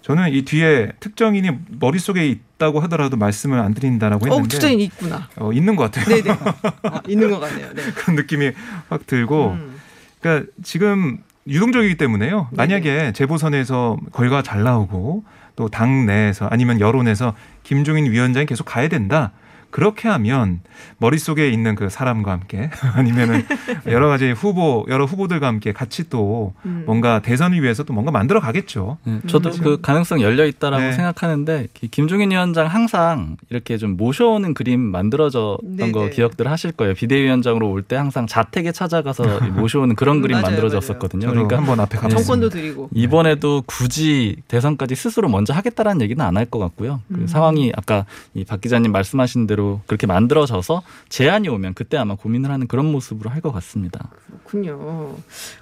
[0.02, 5.28] 저는 이 뒤에 특정인이 머릿속에 있다고 하더라도 말씀을 안 드린다라고 어, 했는데 투자인 있구나.
[5.36, 6.22] 어, 있는 것 같아요.
[6.22, 6.38] 네네.
[6.82, 7.72] 아, 있는 것 같네요.
[7.74, 7.82] 네.
[7.96, 8.52] 그런 느낌이
[8.90, 9.80] 확 들고 음.
[10.20, 12.48] 그러니까 지금 유동적이기 때문에요.
[12.52, 15.24] 만약에 재보선에서 결과가 잘 나오고
[15.56, 19.32] 또 당 내에서 아니면 여론에서 김종인 위원장이 계속 가야 된다.
[19.74, 20.60] 그렇게 하면
[20.98, 23.44] 머릿속에 있는 그 사람과 함께 아니면은
[23.88, 26.84] 여러 가지 후보 여러 후보들과 함께 같이 또 음.
[26.86, 28.98] 뭔가 대선을 위해서 또 뭔가 만들어 가겠죠.
[29.02, 29.62] 네, 저도 그렇죠.
[29.64, 30.92] 그 가능성 열려 있다라고 네.
[30.92, 35.90] 생각하는데 기- 김종인 위원장 항상 이렇게 좀 모셔오는 그림 만들어졌던 네네.
[35.92, 36.94] 거 기억들 하실 거예요.
[36.94, 39.24] 비대위원장으로 올 때 항상 자택에 찾아가서
[39.58, 41.20] 모셔오는 그런 음, 그림 맞아요, 만들어졌었거든요.
[41.22, 42.22] 저도 그러니까 한번 앞에 가봤습니다.
[42.22, 42.90] 정권도 드리고.
[42.94, 47.00] 이번에도 굳이 대선까지 스스로 먼저 하겠다라는 얘기는 안 할 것 같고요.
[47.08, 47.26] 그 음.
[47.26, 52.66] 상황이 아까 이 박 기자님 말씀하신 대로 그렇게 만들어져서 제안이 오면 그때 아마 고민을 하는
[52.66, 54.10] 그런 모습으로 할 것 같습니다.
[54.28, 55.16] 그렇군요.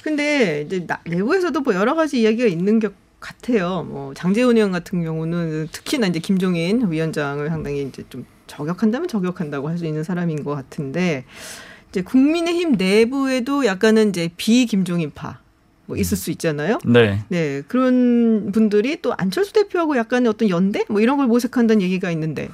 [0.05, 3.85] 근데 이제 나- 내부에서도 뭐 여러 가지 이야기가 있는 것 같아요.
[3.89, 9.79] 뭐 장재원 의원 같은 경우는 특히나 이제 김종인 위원장을 상당히 이제 좀 저격한다면 저격한다고 할
[9.79, 11.25] 수 있는 사람인 것 같은데
[11.91, 15.39] 이제 국민의힘 내부에도 약간은 이제 비김종인파
[15.87, 16.79] 뭐 있을 수 있잖아요.
[16.85, 17.25] 네.
[17.29, 22.49] 네 그런 분들이 또 안철수 대표하고 약간의 어떤 연대 뭐 이런 걸 모색한다는 얘기가 있는데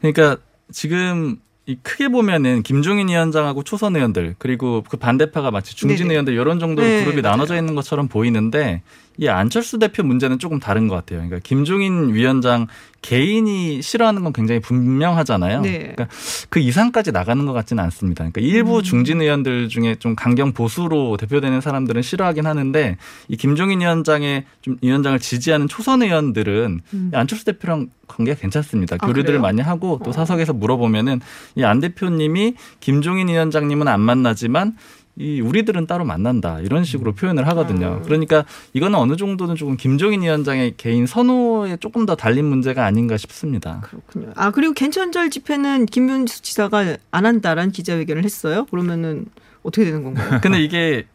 [0.00, 0.36] 그러니까
[0.72, 6.14] 지금 이 크게 보면은 김종인 위원장하고 초선 의원들 그리고 그 반대파가 마치 중진 네네.
[6.14, 7.22] 의원들 이런 정도로 네, 그룹이.
[7.22, 8.82] 나눠져 있는 것처럼 보이는데
[9.18, 11.18] 이 안철수 대표 문제는 조금 다른 것 같아요.
[11.20, 12.66] 그러니까 김종인 위원장
[13.02, 15.60] 개인이 싫어하는 건 굉장히 분명하잖아요.
[15.60, 15.78] 네.
[15.78, 16.08] 그러니까
[16.48, 18.24] 그 이상까지 나가는 것 같지는 않습니다.
[18.28, 18.82] 그러니까 일부 음.
[18.82, 22.96] 중진 의원들 중에 좀 강경 보수로 대표되는 사람들은 싫어하긴 하는데
[23.28, 27.10] 이 김종인 위원장의 좀 위원장을 지지하는 초선 의원들은 음.
[27.12, 28.96] 이 안철수 대표랑 관계가 괜찮습니다.
[28.98, 29.40] 아, 교류들을 그래요?
[29.42, 30.12] 많이 하고 또 어.
[30.12, 31.20] 사석에서 물어보면은
[31.56, 34.76] 이 안 대표님이 김종인 위원장님은 안 만나지만
[35.18, 38.00] 이 우리들은 따로 만난다 이런 식으로 표현을 하거든요.
[38.00, 38.02] 음.
[38.02, 43.80] 그러니까 이거는 어느 정도는 조금 김종인 위원장의 개인 선호에 조금 더 달린 문제가 아닌가 싶습니다.
[43.82, 44.32] 그렇군요.
[44.36, 48.66] 아 그리고 개천절 집회는 김문수 지사가 안 한다라는 기자회견을 했어요.
[48.70, 49.24] 그러면은
[49.62, 50.38] 어떻게 되는 건가요?
[50.44, 51.06] 근데 이게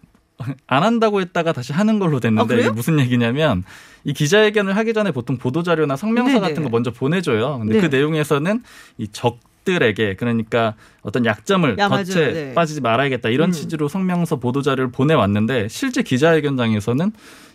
[0.65, 2.59] 안 한다고 했다가 다시 하는 걸로 아, 됐는데?
[2.59, 3.63] 이게 무슨 얘기냐면
[4.03, 6.47] 이 기자회견을 하기 전에 보통 보도 자료나 성명서 네네.
[6.47, 7.59] 같은 거 먼저 보내줘요.
[7.59, 7.81] 근데 네.
[7.81, 8.63] 그 내용에서는
[8.97, 11.88] 이 적 들에게 그러니까 어떤 약점을 야.
[11.88, 12.54] 덫에 네.
[12.54, 13.52] 빠지지 말아야겠다 이런 음.
[13.52, 17.12] 취지로 성명서 보도 자료를 보내왔는데 실제 기자회견장에서는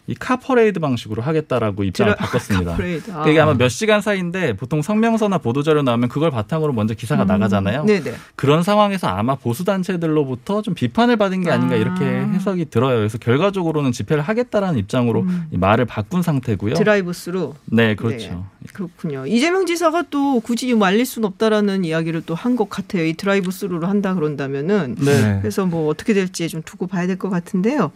[0.09, 2.73] 이 카퍼레이드 방식으로 하겠다라고 입장을 드라- 바꿨습니다.
[2.73, 3.11] 카퍼레이드.
[3.11, 3.23] 아.
[3.25, 7.27] 그게 아마 몇 시간 사이인데 보통 성명서나 보도 자료 나오면 그걸 바탕으로 먼저 기사가 음.
[7.27, 7.85] 나가잖아요.
[7.85, 8.14] 네네.
[8.37, 11.79] 그런 상황에서 아마 보수 단체들로부터 좀 비판을 받은 게 아닌가 아.
[11.79, 12.99] 이렇게 해석이 들어요.
[12.99, 15.47] 그래서 결과적으로는 집회를 하겠다라는 입장으로 음.
[15.51, 16.75] 이 말을 바꾼 상태고요.
[16.75, 17.55] 드라이브스루.
[17.66, 18.47] 네, 그렇죠.
[18.73, 19.27] 그렇군요.
[19.27, 23.05] 이재명 지사가 또 굳이 말릴 수는 없다라는 이야기를 또 한 것 같아요.
[23.05, 24.95] 이 드라이브스루로 한다 그런다면은.
[24.99, 25.38] 네.
[25.40, 27.90] 그래서 뭐 어떻게 될지 좀 두고 봐야 될 것 같은데요.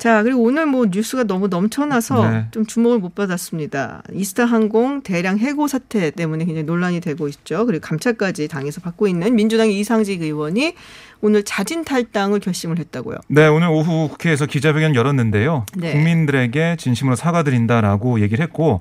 [0.00, 2.46] 자, 그리고 오늘 뭐 뉴스가 너무 넘쳐나서 네.
[2.52, 4.02] 좀 주목을 못 받았습니다.
[4.14, 7.66] 이스타 항공 대량 해고 사태 때문에 굉장히 논란이 되고 있죠.
[7.66, 10.74] 그리고 감찰까지 당에서 받고 있는 민주당의 이상직 의원이
[11.20, 13.18] 오늘 자진 탈당을 결심을 했다고요.
[13.28, 15.66] 네, 오늘 오후 국회에서 기자회견 열었는데요.
[15.76, 15.92] 네.
[15.92, 18.80] 국민들에게 진심으로 사과드린다라고 얘기를 했고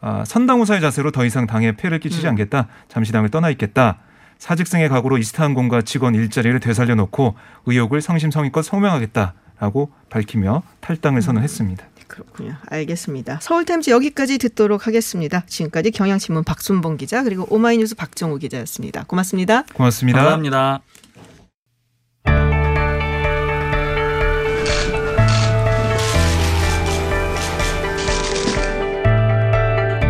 [0.00, 2.30] 아, 선당우사의 자세로 더 이상 당에 폐를 끼치지 음.
[2.30, 2.66] 않겠다.
[2.88, 4.00] 잠시 당을 떠나 있겠다.
[4.38, 11.86] 사직생의 각오로 이스타항공과 직원 일자리를 되살려 놓고 의혹을 성심성의껏 소명하겠다 라고 밝히며 탈당을 선언했습니다.
[12.06, 12.54] 그렇군요.
[12.66, 13.40] 알겠습니다.
[13.42, 15.44] 서울타임즈 여기까지 듣도록 하겠습니다.
[15.46, 19.04] 지금까지 경향신문 박순봉 기자 그리고 오마이뉴스 박정우 기자였습니다.
[19.04, 19.64] 고맙습니다.
[19.74, 20.20] 고맙습니다.
[20.20, 20.80] 감사합니다.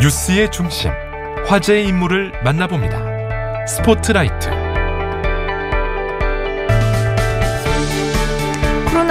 [0.00, 0.90] 뉴스의 중심,
[1.46, 3.66] 화제의 인물을 만나봅니다.
[3.66, 4.65] 스포트라이트.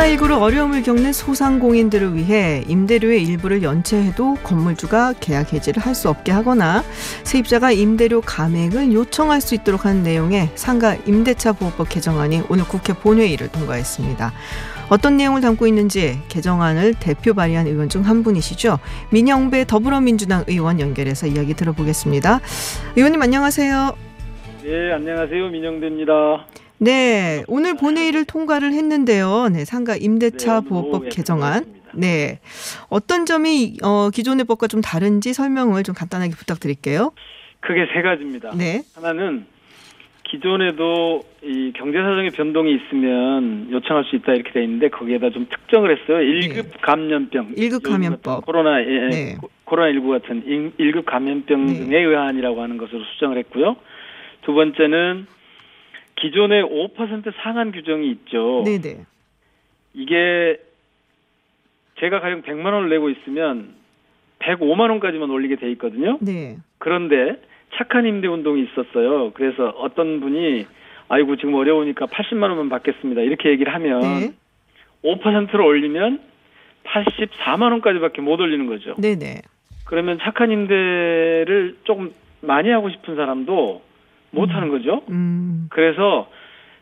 [0.06, 6.84] 코로나19로 어려움을 겪는 소상공인들을 위해 임대료의 일부를 연체해도 건물주가 계약 해지를 할 수 없게 하거나
[7.24, 13.48] 세입자가 임대료 감액을 요청할 수 있도록 하는 내용의 상가 임대차 보호법 개정안이 오늘 국회 본회의를
[13.48, 14.34] 통과했습니다.
[14.90, 18.78] 어떤 내용을 담고 있는지 개정안을 대표 발의한 의원 중 한 분이시죠.
[19.12, 22.42] 민영배 더불어민주당 의원 연결해서 이야기 들어보겠습니다.
[22.98, 23.96] 의원님 안녕하세요.
[24.64, 25.50] 네, 안녕하세요.
[25.50, 26.46] 민영대입니다.
[26.78, 29.50] 네, 오늘 본회의를 통과를 했는데요.
[29.52, 31.66] 네, 상가 임대차 네, 보호법 오후에 개정안.
[31.94, 32.40] 네,
[32.90, 37.12] 어떤 점이 어, 기존의 법과 좀 다른지 설명을 좀 간단하게 부탁드릴게요.
[37.62, 38.52] 크게 세 가지입니다.
[38.56, 39.46] 네, 하나는
[40.24, 45.98] 기존에도 이 경제 사정의 변동이 있으면 요청할 수 있다 이렇게 돼 있는데 거기에다 좀 특정을
[45.98, 46.18] 했어요.
[46.18, 47.54] 1급 감염병.
[47.56, 47.62] 네.
[47.62, 48.24] 일급 요즘 감염법.
[48.24, 49.38] 같은 코로나 예, 네.
[49.64, 51.74] 코로나 19 같은 1급 감염병 네.
[51.80, 53.78] 등에 의한이라고 하는 것으로 수정을 했고요.
[54.42, 55.28] 두 번째는
[56.16, 58.64] 기존에 5% 상한 규정이 있죠.
[58.66, 59.06] 네, 네.
[59.94, 60.58] 이게
[62.00, 63.74] 제가 가령 100만 원을 내고 있으면
[64.40, 66.18] 105만 원까지만 올리게 돼 있거든요.
[66.22, 66.58] 네.
[66.78, 67.42] 그런데
[67.76, 69.32] 착한 임대 운동이 있었어요.
[69.34, 70.66] 그래서 어떤 분이
[71.08, 73.22] 아이고 지금 어려우니까 80만 원만 받겠습니다.
[73.22, 74.34] 이렇게 얘기를 하면 네.
[75.04, 76.20] 5%를 올리면
[76.84, 78.96] 84만 원까지밖에 못 올리는 거죠.
[78.98, 79.42] 네, 네.
[79.86, 83.82] 그러면 착한 임대를 조금 많이 하고 싶은 사람도
[84.36, 85.02] 못 하는 거죠.
[85.10, 85.68] 음.
[85.72, 86.30] 그래서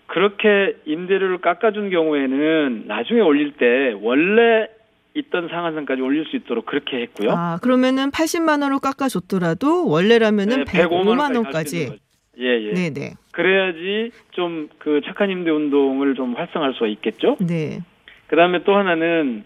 [0.08, 4.68] 그렇게 임대료를 깎아준 경우에는 나중에 올릴 때 원래
[5.16, 7.30] 있던 상한선까지 올릴 수 있도록 그렇게 했고요.
[7.32, 11.86] 아, 그러면은 80만 원을 깎아 줬더라도 원래라면은 네, 105만 갈수 있는 원까지.
[11.88, 12.00] 거죠.
[12.39, 12.74] 예, 예.
[12.74, 13.13] 네, 네.
[13.32, 17.38] 그래야지 좀 그 착한 임대 운동을 좀 활성화할 수가 있겠죠.
[17.39, 17.80] 네.
[18.28, 19.44] 그다음에 또 하나는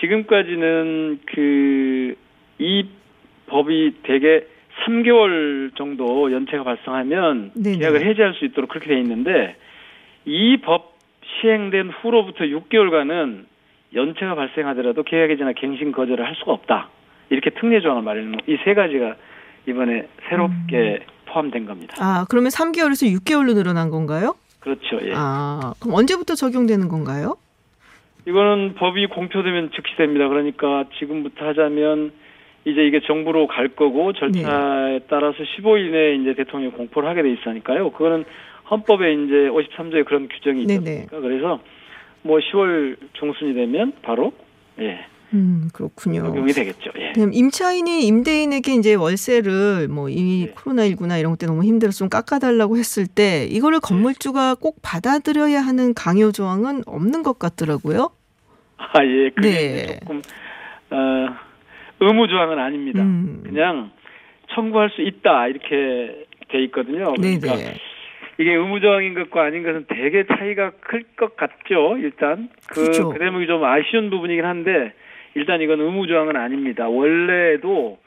[0.00, 2.14] 지금까지는 그
[2.58, 2.86] 이
[3.46, 4.44] 법이 대개
[4.86, 7.78] 3개월 정도 연체가 발생하면 네네.
[7.78, 9.56] 계약을 해지할 수 있도록 그렇게 돼 있는데
[10.24, 10.94] 이 법
[11.40, 13.44] 시행된 후로부터 6개월간은
[13.94, 16.88] 연체가 발생하더라도 계약 해지나 갱신 거절을 할 수가 없다.
[17.30, 19.16] 이렇게 특례 조항을 마련한 이 세 가지가
[19.66, 21.94] 이번에 새롭게 포함된 겁니다.
[21.98, 24.34] 아, 그러면 3개월에서 6개월로 늘어난 건가요?
[24.60, 24.98] 그렇죠.
[25.02, 25.12] 예.
[25.14, 27.36] 아, 그럼 언제부터 적용되는 건가요?
[28.26, 30.28] 이거는 법이 공표되면 즉시 됩니다.
[30.28, 32.12] 그러니까 지금부터 하자면
[32.64, 37.90] 이제 이게 정부로 갈 거고 절차에 따라서 15일 내에 이제 대통령이 공포를 하게 돼 있으니까요.
[37.92, 38.24] 그거는
[38.70, 40.62] 헌법에 이제 53조에 그런 규정이.
[40.62, 41.20] 않습니까?
[41.20, 41.60] 그래서
[42.22, 44.32] 뭐 10월 중순이 되면 바로
[44.80, 46.22] 예, 음, 그렇군요.
[46.22, 46.90] 적용이 되겠죠.
[46.98, 47.12] 예.
[47.32, 50.54] 임차인이 임대인에게 이제 월세를 뭐이 네.
[50.54, 55.92] 코로나19나 이런 것 때문에 너무 힘들어서 좀 깎아달라고 했을 때 이거를 건물주가 꼭 받아들여야 하는
[55.92, 58.10] 강요 조항은 없는 것 같더라고요.
[58.76, 59.30] 아, 예.
[59.30, 59.98] 그게 네.
[60.00, 60.22] 조금
[60.90, 61.26] 어,
[62.04, 63.02] 의무 조항은 아닙니다.
[63.02, 63.42] 음.
[63.44, 63.90] 그냥
[64.54, 67.14] 청구할 수 있다 이렇게 돼 있거든요.
[67.14, 67.74] 그러니까 네네.
[68.38, 71.96] 이게 의무 조항인 것과 아닌 것은 되게 차이가 클 것 같죠.
[71.98, 73.08] 일단 그, 그렇죠.
[73.10, 74.92] 그 대목이 좀 아쉬운 부분이긴 한데
[75.34, 76.88] 일단 이건 의무 조항은 아닙니다.
[76.88, 77.98] 원래도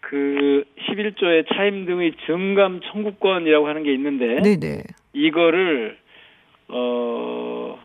[0.00, 4.82] 그 11조의 차임 등의 증감 청구권이라고 하는 게 있는데 네네.
[5.12, 5.96] 이거를
[6.68, 7.78] 어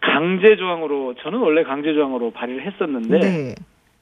[0.00, 3.54] 강제 조항으로 저는 원래 강제 조항으로 발의를 했었는데 네.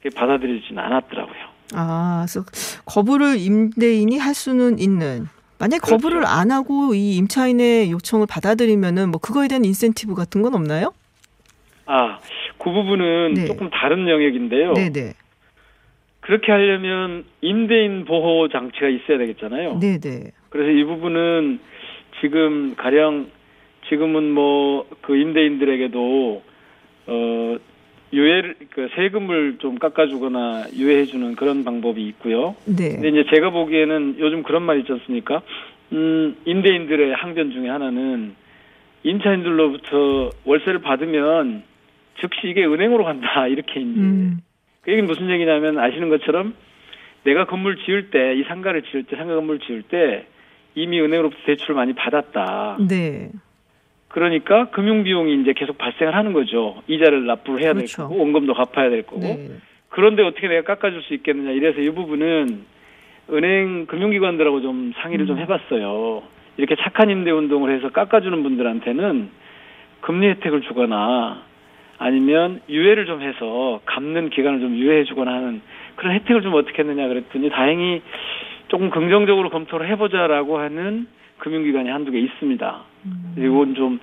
[0.03, 1.53] 그게 받아들여지진 않았더라고요.
[1.75, 2.45] 아, 그래서
[2.85, 5.27] 거부를 임대인이 할 수는 있는.
[5.59, 5.97] 만약 에 그렇죠.
[5.97, 10.93] 거부를 안 하고 이 임차인의 요청을 받아들이면은 뭐 그거에 대한 인센티브 같은 건 없나요?
[11.87, 12.19] 아,
[12.59, 13.47] 그 부분은 네.
[13.47, 14.73] 조금 다른 영역인데요.
[14.73, 15.15] 네 네.
[16.21, 19.79] 그렇게 하려면 임대인 보호 장치가 있어야 되겠잖아요.
[19.81, 20.33] 네 네.
[20.51, 21.61] 그래서 이 부분은
[22.21, 23.31] 지금 가령
[23.88, 26.43] 지금은 뭐 그 임대인들에게도
[27.07, 27.57] 어
[28.12, 32.55] 유예 그 세금을 좀 깎아주거나 유예해주는 그런 방법이 있고요.
[32.66, 32.90] 네.
[32.94, 35.40] 근데 이제 제가 보기에는 요즘 그런 말 있지 않습니까?
[35.92, 38.35] 음, 임대인들의 항변 중에 하나는
[39.03, 41.62] 임차인들로부터 월세를 받으면
[42.20, 44.40] 즉시 이게 은행으로 간다 이렇게 이제 음.
[44.83, 46.55] 그 얘기는 무슨 얘기냐면 아시는 것처럼
[47.25, 50.27] 내가 건물 지을 때 이 상가를 지을 때 상가 건물 지을 때
[50.75, 52.79] 이미 은행으로부터 대출을 많이 받았다.
[52.88, 53.31] 네.
[54.12, 56.83] 그러니까 금융 비용이 이제 계속 발생을 하는 거죠.
[56.87, 57.96] 이자를 납부를 해야 그렇죠.
[57.96, 59.20] 될 거고 원금도 갚아야 될 거고.
[59.20, 59.48] 네.
[59.88, 62.64] 그런데 어떻게 내가 깎아줄 수 있겠느냐 이래서 이 부분은
[63.31, 65.29] 은행 금융기관들하고 좀 상의를 음.
[65.29, 66.22] 좀 해봤어요.
[66.59, 69.31] 이렇게 착한 임대 운동을 해서 깎아주는 분들한테는
[70.03, 71.42] 금리 혜택을 주거나
[71.96, 75.62] 아니면 유예를 좀 해서 갚는 기간을 좀 유예해주거나 하는
[75.96, 78.03] 그런 혜택을 좀 어떻게 했느냐 그랬더니 다행히
[78.68, 81.07] 조금 긍정적으로 검토를 해보자라고 하는
[81.38, 82.92] 금융기관이 한두 개 있습니다.
[83.05, 83.35] 음.
[83.37, 84.01] 이건 좀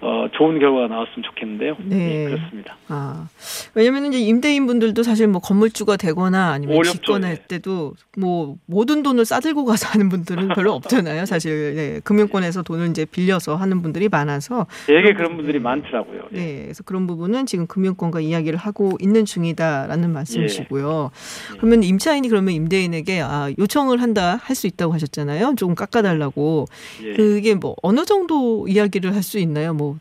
[0.00, 1.76] 어, 좋은 결과가 나왔으면 좋겠는데요.
[1.84, 2.24] 네.
[2.24, 2.76] 예, 그렇습니다.
[2.88, 3.28] 아,
[3.76, 7.46] 왜냐면 이제 임대인 분들도 사실 뭐 건물주가 되거나 아니면 어렵죠, 집권할 예.
[7.46, 11.26] 때도 뭐 모든 돈을 싸들고 가서 하는 분들은 별로 없잖아요.
[11.26, 16.22] 사실 네, 금융권에서 돈을 이제 빌려서 하는 분들이 많아서 되게 그런 분들이 많더라고요.
[16.32, 16.36] 예.
[16.38, 21.10] 네, 그래서 그런 부분은 지금 금융권과 이야기를 하고 있는 중이다라는 말씀이시고요.
[21.52, 21.56] 예.
[21.58, 25.52] 그러면 임차인이 그러면 임대인에게 아, 요청을 한다 할 수 있다고 하셨잖아요.
[25.58, 26.64] 조금 깎아달라고.
[27.04, 27.12] 예.
[27.12, 29.74] 그게 뭐 어느 정도 이야기를 할 수 있나요?
[29.74, 29.98] 뭐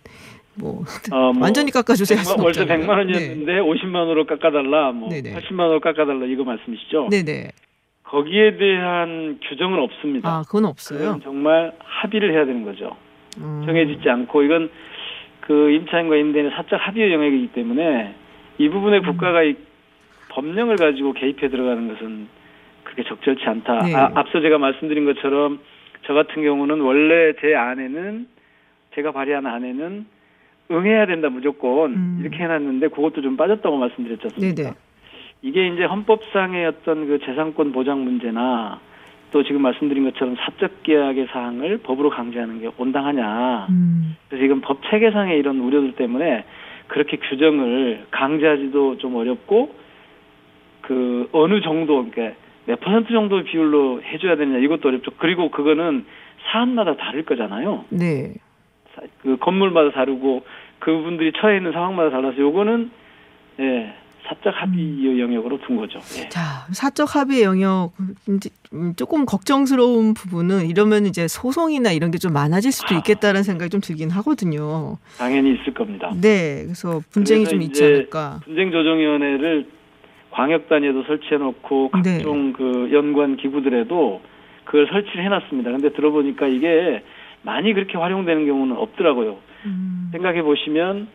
[0.57, 2.17] 뭐 어, 뭐 완전히 깎아주세요.
[2.17, 2.85] 할 100만, 수는 월세 없잖아요.
[2.85, 5.33] 100만 원이었는데 50만 원으로 깎아달라, 뭐 네네.
[5.35, 7.09] 80만 원으로 깎아달라 이거 말씀이시죠?
[7.11, 7.51] 네, 네.
[8.03, 10.29] 거기에 대한 규정은 없습니다.
[10.29, 11.19] 아, 그건 없어요.
[11.23, 12.95] 정말 합의를 해야 되는 거죠.
[13.39, 13.63] 음.
[13.65, 14.69] 정해지지 않고 이건
[15.41, 18.15] 그 임차인과 임대인의 사적 합의의 영역이기 때문에
[18.57, 19.03] 이 부분에 음.
[19.03, 19.55] 국가가 이
[20.29, 22.27] 법령을 가지고 개입해 들어가는 것은
[22.83, 23.83] 그렇게 적절치 않다.
[23.83, 23.95] 네.
[23.95, 25.59] 아, 앞서 제가 말씀드린 것처럼
[26.05, 28.27] 저 같은 경우는 원래 제 안에는
[28.95, 30.05] 제가 발의한 안에는
[30.71, 32.17] 응해야 된다 무조건 음.
[32.21, 34.56] 이렇게 해놨는데 그것도 좀 빠졌다고 말씀드렸지 않습니까?
[34.56, 34.73] 네네.
[35.41, 38.80] 이게 이제 헌법상의 어떤 그 재산권 보장 문제나
[39.32, 43.67] 또 지금 말씀드린 것처럼 사적 계약의 사항을 법으로 강제하는 게 온당하냐.
[43.69, 44.15] 음.
[44.30, 46.45] 그래서 이건 법 체계상의 이런 우려들 때문에
[46.88, 49.75] 그렇게 규정을 강제하지도 좀 어렵고
[50.82, 55.12] 그 어느 정도 그러니까 몇 퍼센트 정도 비율로 해줘야 되느냐 이것도 어렵죠.
[55.17, 56.06] 그리고 그거는
[56.51, 57.86] 사안마다 다를 거잖아요.
[57.89, 58.34] 네.
[58.95, 60.43] 사- 그 건물마다 다르고
[60.79, 62.91] 그분들이 처해 있는 상황마다 달라서 요거는
[63.60, 63.93] 예
[64.27, 65.99] 사적 합의의 영역으로 둔 거죠.
[66.17, 66.27] 예.
[66.29, 66.41] 자,
[66.73, 67.91] 사적 합의 영역
[68.27, 73.81] 음, 조금 걱정스러운 부분은 이러면 이제 소송이나 이런 게 좀 많아질 수도 있겠다라는 생각이 좀
[73.81, 74.97] 들긴 하거든요.
[75.19, 76.12] 당연히 있을 겁니다.
[76.19, 78.39] 네, 그래서 분쟁이 그래서 좀 있지 않을까.
[78.45, 79.67] 분쟁 조정위원회를
[80.31, 82.13] 광역 단위에도 설치해 놓고 네.
[82.17, 84.21] 각종 그 연관 기구들에도
[84.65, 85.69] 그걸 설치를 해놨습니다.
[85.71, 87.03] 근데 들어보니까 이게
[87.45, 89.38] 많이 그렇게 활용되는 경우는 없더라고요.
[89.65, 91.08] 음, 생각해 보시면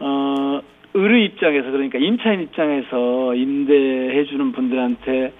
[0.00, 0.60] 어
[0.94, 5.32] 의뢰 입장에서 그러니까 임차인 입장에서 임대해 주는 분들한테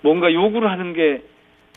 [0.00, 1.22] 뭔가 요구를 하는 게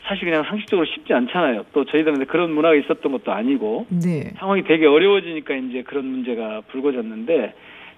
[0.04, 1.66] 사실 그냥 상식적으로 쉽지 않잖아요.
[1.72, 4.32] 또 저희들한테 그런 문화가 있었던 것도 아니고 네.
[4.36, 7.54] 상황이 되게 어려워지니까 이제 그런 문제가 불거졌는데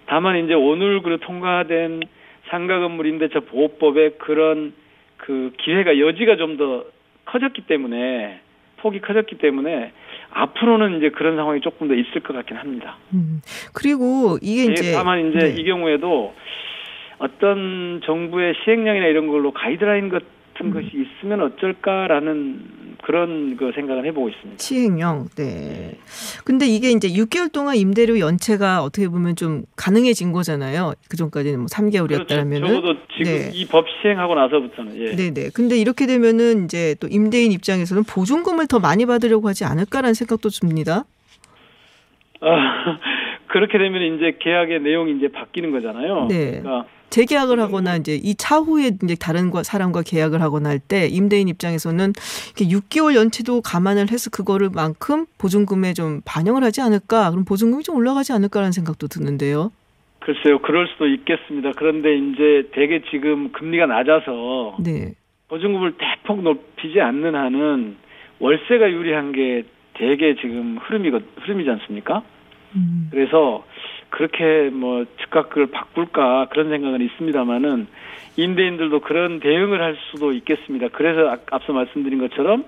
[0.07, 2.01] 다만 이제 오늘 그 통과된
[2.49, 4.73] 상가 건물 임대차 보호법에 그런
[5.19, 6.85] 그 기회가 여지가 좀 더
[7.29, 8.41] 커졌기 때문에
[8.81, 9.93] 폭이 커졌기 때문에
[10.31, 12.97] 앞으로는 이제 그런 상황이 조금 더 있을 것 같긴 합니다.
[13.13, 13.41] 음.
[13.75, 15.49] 그리고 이게 예, 이제 다만 이제 네.
[15.51, 16.35] 이 경우에도
[17.19, 20.11] 어떤 정부의 시행령이나 이런 걸로 가이드라인 음.
[20.11, 24.63] 같은 것이 있으면 어쩔까라는 그런 그 생각을 해보고 있습니다.
[24.63, 25.29] 시행령.
[25.37, 25.97] 네.
[26.45, 30.93] 근데 이게 이제 6개월 동안 임대료 연체가 어떻게 보면 좀 가능해진 거잖아요.
[31.09, 32.61] 그 전까지는 뭐 3개월이었다면은.
[32.61, 32.75] 그렇죠.
[32.75, 33.51] 적어도 지금 네.
[33.55, 35.17] 이법 시행하고 나서부터는 예.
[35.17, 35.51] 네네.
[35.55, 41.05] 근데 이렇게 되면은 이제 또 임대인 입장에서는 보증금을 더 많이 받으려고 하지 않을까라는 생각도 듭니다.
[42.41, 42.47] 아,
[43.49, 46.27] 그렇게 되면 이제 계약의 내용이 이제 바뀌는 거잖아요.
[46.29, 46.61] 네.
[46.61, 51.49] 그러니까 재계약을 하거나 이제 이 차후에 이제 다른 과- 사람과 계약을 하거나 할 때 임대인
[51.49, 52.13] 입장에서는
[52.57, 57.31] 이렇게 6개월 연체도 감안을 해서 그거를 만큼 보증금에 좀 반영을 하지 않을까?
[57.31, 59.73] 그럼 보증금이 좀 올라가지 않을까라는 생각도 드는데요.
[60.21, 61.73] 글쎄요, 그럴 수도 있겠습니다.
[61.77, 65.15] 그런데 이제 대개 지금 금리가 낮아서 네.
[65.49, 67.97] 보증금을 대폭 높이지 않는 한은
[68.39, 72.23] 월세가 유리한 게 대개 지금 흐름이 흐름이지 않습니까?
[72.77, 73.09] 음.
[73.11, 73.65] 그래서
[74.11, 77.87] 그렇게 뭐 즉각을 바꿀까 그런 생각은 있습니다만은
[78.37, 80.89] 임대인들도 그런 대응을 할 수도 있겠습니다.
[80.93, 82.65] 그래서 아- 앞서 말씀드린 것처럼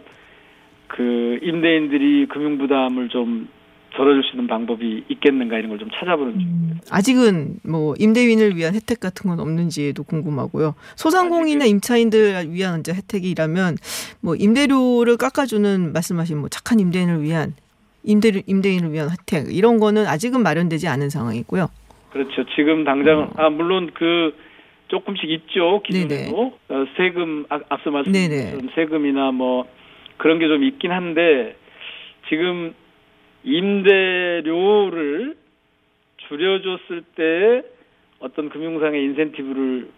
[0.89, 3.49] 그 임대인들이 금융 부담을 좀
[3.95, 6.71] 덜어줄 수 있는 방법이 있겠는가 이런 걸 좀 찾아보는 중.
[6.91, 10.75] 아직은 뭐 임대인을 위한 혜택 같은 건 없는지도 궁금하고요.
[10.97, 13.77] 소상공인이나 임차인들 위한 이제 혜택이라면
[14.21, 17.55] 뭐 임대료를 깎아주는 말씀하신 뭐 착한 임대인을 위한
[18.03, 19.55] 임대 임대인을 위한 혜택.
[19.55, 21.69] 이런 거는 아직은 마련되지 않은 상황이고요.
[22.13, 22.45] 그렇죠.
[22.57, 24.35] 지금 당장 아 물론 그
[24.89, 26.53] 조금씩 있죠 기존에도.
[26.69, 29.67] 어, 세금 아, 앞서 말씀드린 세금이나 뭐
[30.17, 31.57] 그런 게 좀 있긴 한데
[32.29, 32.75] 지금
[33.45, 35.37] 임대료를
[36.29, 37.63] 줄여줬을 때
[38.19, 39.89] 어떤 금융상의 인센티브를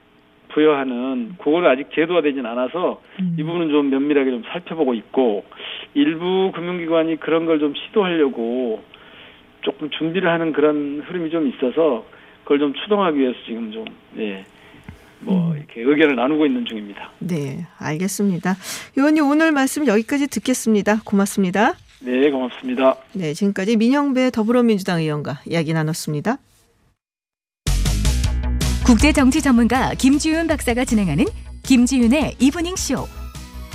[0.55, 3.01] 부여하는 그거는 아직 제도화 되진 않아서
[3.39, 5.45] 이 부분은 좀 면밀하게 좀 살펴보고 있고
[5.95, 8.83] 일부 금융기관이 그런 걸 좀 시도하려고
[9.63, 12.05] 조금 준비를 하는 그런 흐름이 좀 있어서
[12.43, 13.85] 그걸 좀 추동하기 위해서 지금 좀
[14.19, 14.45] 예.
[15.21, 17.11] 뭐 이렇게 의견을 나누고 있는 중입니다.
[17.21, 18.57] 네, 알겠습니다.
[18.97, 21.01] 의원님 오늘 말씀 여기까지 듣겠습니다.
[21.05, 21.75] 고맙습니다.
[22.05, 22.97] 네, 고맙습니다.
[23.15, 26.39] 네, 지금까지 민영배 더불어민주당 의원과 이야기 나눴습니다.
[28.85, 31.25] 국제 정치 전문가 김지윤 박사가 진행하는
[31.63, 33.07] 김지윤의 이브닝 쇼.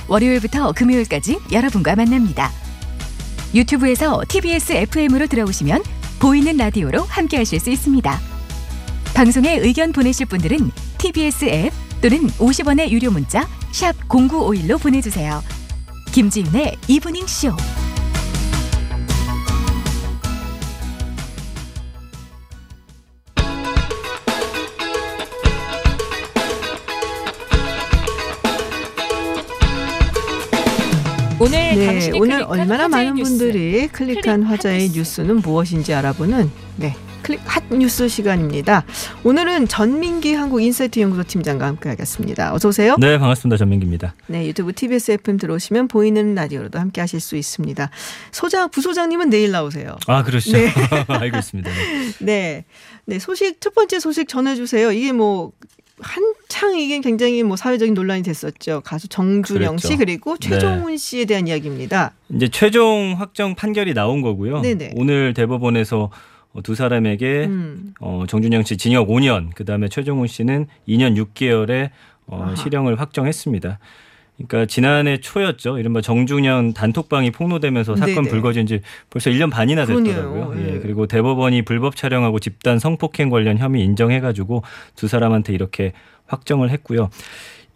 [0.09, 2.51] 월요일부터 금요일까지 여러분과 만납니다.
[3.53, 5.81] 유튜브에서 TBS FM으로 들어오시면
[6.19, 8.19] 보이는 라디오로 함께 하실 수 있습니다.
[9.13, 15.41] 방송에 의견 보내실 분들은 TBS 앱 또는 50원의 유료 문자 샵 #0951로 보내 주세요.
[16.11, 17.55] 김지윤의 이브닝 쇼.
[31.39, 33.38] 오늘 네, 당신이 오늘 클릭한 얼마나 화제의 많은 뉴스.
[33.38, 38.86] 분들이 클릭한 화제의 뉴스는 무엇인지 알아보는 네, 클릭 핫 뉴스 시간입니다.
[39.23, 42.56] 오늘은 전민기 한국 인사이트 연구소 팀장과 함께하겠습니다.
[42.56, 42.95] 어서 오세요.
[43.00, 43.58] 네, 반갑습니다.
[43.58, 44.15] 전민기입니다.
[44.26, 47.88] 네, 유튜브 TBS FM 들어오시면 보이는 라디오로도 함께하실 수 있습니다.
[48.32, 49.95] 소장 부소장님은 내일 나오세요.
[50.08, 50.58] 아, 그러시죠.
[50.58, 50.71] 네.
[51.08, 51.69] 알고 있습니다.
[51.69, 52.13] 네.
[52.19, 52.65] 네,
[53.06, 54.91] 네 소식 첫 번째 소식 전해주세요.
[54.91, 55.52] 이게 뭐
[55.99, 58.81] 한창 이게 굉장히 뭐 사회적인 논란이 됐었죠.
[58.83, 59.88] 가수 정준영 그랬죠.
[59.88, 60.49] 씨 그리고 네.
[60.49, 62.13] 최종훈 씨에 대한 이야기입니다.
[62.29, 64.62] 이제 최종 확정 판결이 나온 거고요.
[64.62, 64.91] 네네.
[64.95, 66.12] 오늘 대법원에서
[66.53, 67.93] 어, 두 사람에게 음.
[67.99, 71.89] 어, 정준영 씨 징역 5년, 그다음에 최종훈 씨는 2년 6개월의
[72.27, 72.53] 어.
[72.55, 73.79] 실형을 확정했습니다.
[74.38, 75.80] 그러니까 지난해 초였죠.
[75.80, 78.30] 이른바 정준영 단톡방이 폭로되면서 사건 네네.
[78.30, 79.86] 불거진 지 벌써 1년 반이나.
[79.86, 80.54] 됐더라고요.
[80.58, 80.76] 예.
[80.76, 80.80] 예.
[80.80, 84.63] 그리고 대법원이 불법 촬영하고 집단 성폭행 관련 혐의 인정해가지고
[84.95, 85.93] 두 사람한테 이렇게
[86.28, 87.10] 확정을 했고요.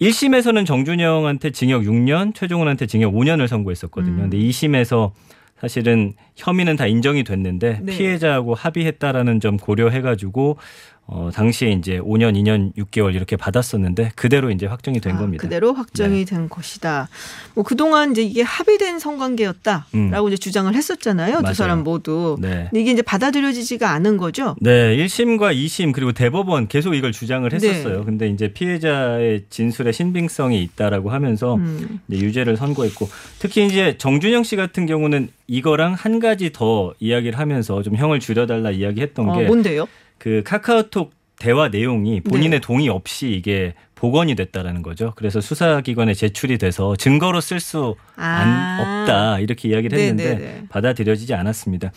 [0.01, 4.13] 1심에서는 정준영한테 징역 6년, 최종훈한테 징역 5년을 선고했었거든요.
[4.13, 4.21] 음.
[4.29, 5.11] 근데 2심에서
[5.59, 7.95] 사실은 혐의는 다 인정이 됐는데 네.
[7.95, 10.57] 피해자하고 합의했다라는 점 고려해가지고
[11.07, 15.41] 어, 당시에 이제 5년, 2년, 6개월 이렇게 받았었는데 그대로 이제 확정이 된 아, 겁니다.
[15.41, 17.09] 그대로 확정이 된 것이다.
[17.53, 21.33] 뭐 그동안 이제 이게 합의된 성관계였다라고 이제 주장을 했었잖아요.
[21.33, 21.43] 두 음.
[21.43, 21.53] 맞아요.
[21.53, 22.37] 사람 모두.
[22.39, 22.67] 네.
[22.69, 24.55] 근데 이게 이제 받아들여지지가 않은 거죠.
[24.61, 27.55] 네, 1심과 2심 그리고 대법원 계속 이걸 주장을 네.
[27.55, 28.05] 했었어요.
[28.05, 31.99] 근데 이제 피해자의 진술의 신빙성이 있다라고 하면서 음.
[32.07, 33.09] 이제 유죄를 선고했고
[33.39, 38.71] 특히 이제 정준영 씨 같은 경우는 이거랑 한 가지 더 이야기를 하면서 좀 형을 줄여달라
[38.71, 39.87] 이야기했던 어, 게 뭔데요?
[40.21, 42.59] 그 카카오톡 대화 내용이 본인의 네.
[42.59, 45.13] 동의 없이 이게 복원이 됐다라는 거죠.
[45.15, 48.77] 그래서 수사기관에 제출이 돼서 증거로 쓸수 아.
[49.01, 50.65] 없다 이렇게 이야기를 했는데 네네네.
[50.69, 51.91] 받아들여지지 않았습니다.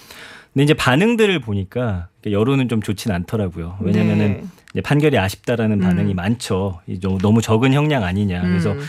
[0.55, 3.77] 근데 이제 반응들을 보니까 여론은 좀 좋진 않더라고요.
[3.83, 4.81] 왜냐면은 네.
[4.81, 6.17] 판결이 아쉽다라는 반응이 음.
[6.17, 6.81] 많죠.
[7.21, 8.41] 너무 적은 형량 아니냐.
[8.41, 8.81] 그래서 음.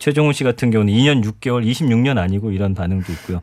[0.00, 3.40] 최종훈 씨 같은 경우는 2년 6개월, 26년 아니고 이런 반응도 있고요.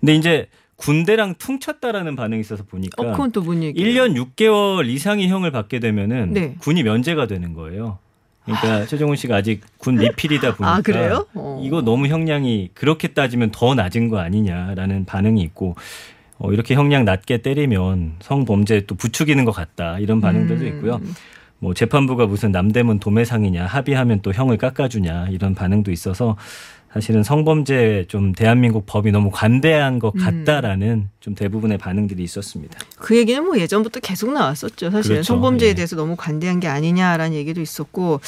[0.00, 4.04] 근데 이제 군대랑 퉁쳤다라는 반응이 있어서 보니까 어, 그건 또 뭔 얘기예요?
[4.04, 6.54] 1년 6개월 이상의 형을 받게 되면은 네.
[6.58, 7.98] 군이 면제가 되는 거예요.
[8.44, 11.24] 그러니까 최종훈 씨가 아직 군 미필이다 보니까 아?
[11.34, 11.60] 어.
[11.64, 15.76] 이거 너무 형량이 그렇게 따지면 더 낮은 거 아니냐라는 반응이 있고
[16.38, 20.68] 어, 이렇게 형량 낮게 때리면 성범죄 또 부추기는 것 같다 이런 반응들도 음.
[20.68, 21.00] 있고요.
[21.60, 26.36] 뭐 재판부가 무슨 남대문 도매상이냐 합의하면 또 형을 깎아주냐 이런 반응도 있어서
[26.94, 30.20] 사실은 성범죄 좀 대한민국 법이 너무 관대한 것 음.
[30.20, 32.78] 같다라는 좀 대부분의 반응들이 있었습니다.
[32.98, 34.92] 그 얘기는 뭐 예전부터 계속 나왔었죠.
[34.92, 35.22] 사실은 그렇죠.
[35.24, 35.74] 성범죄에 예.
[35.74, 38.20] 대해서 너무 관대한 게 아니냐라는 얘기도 있었고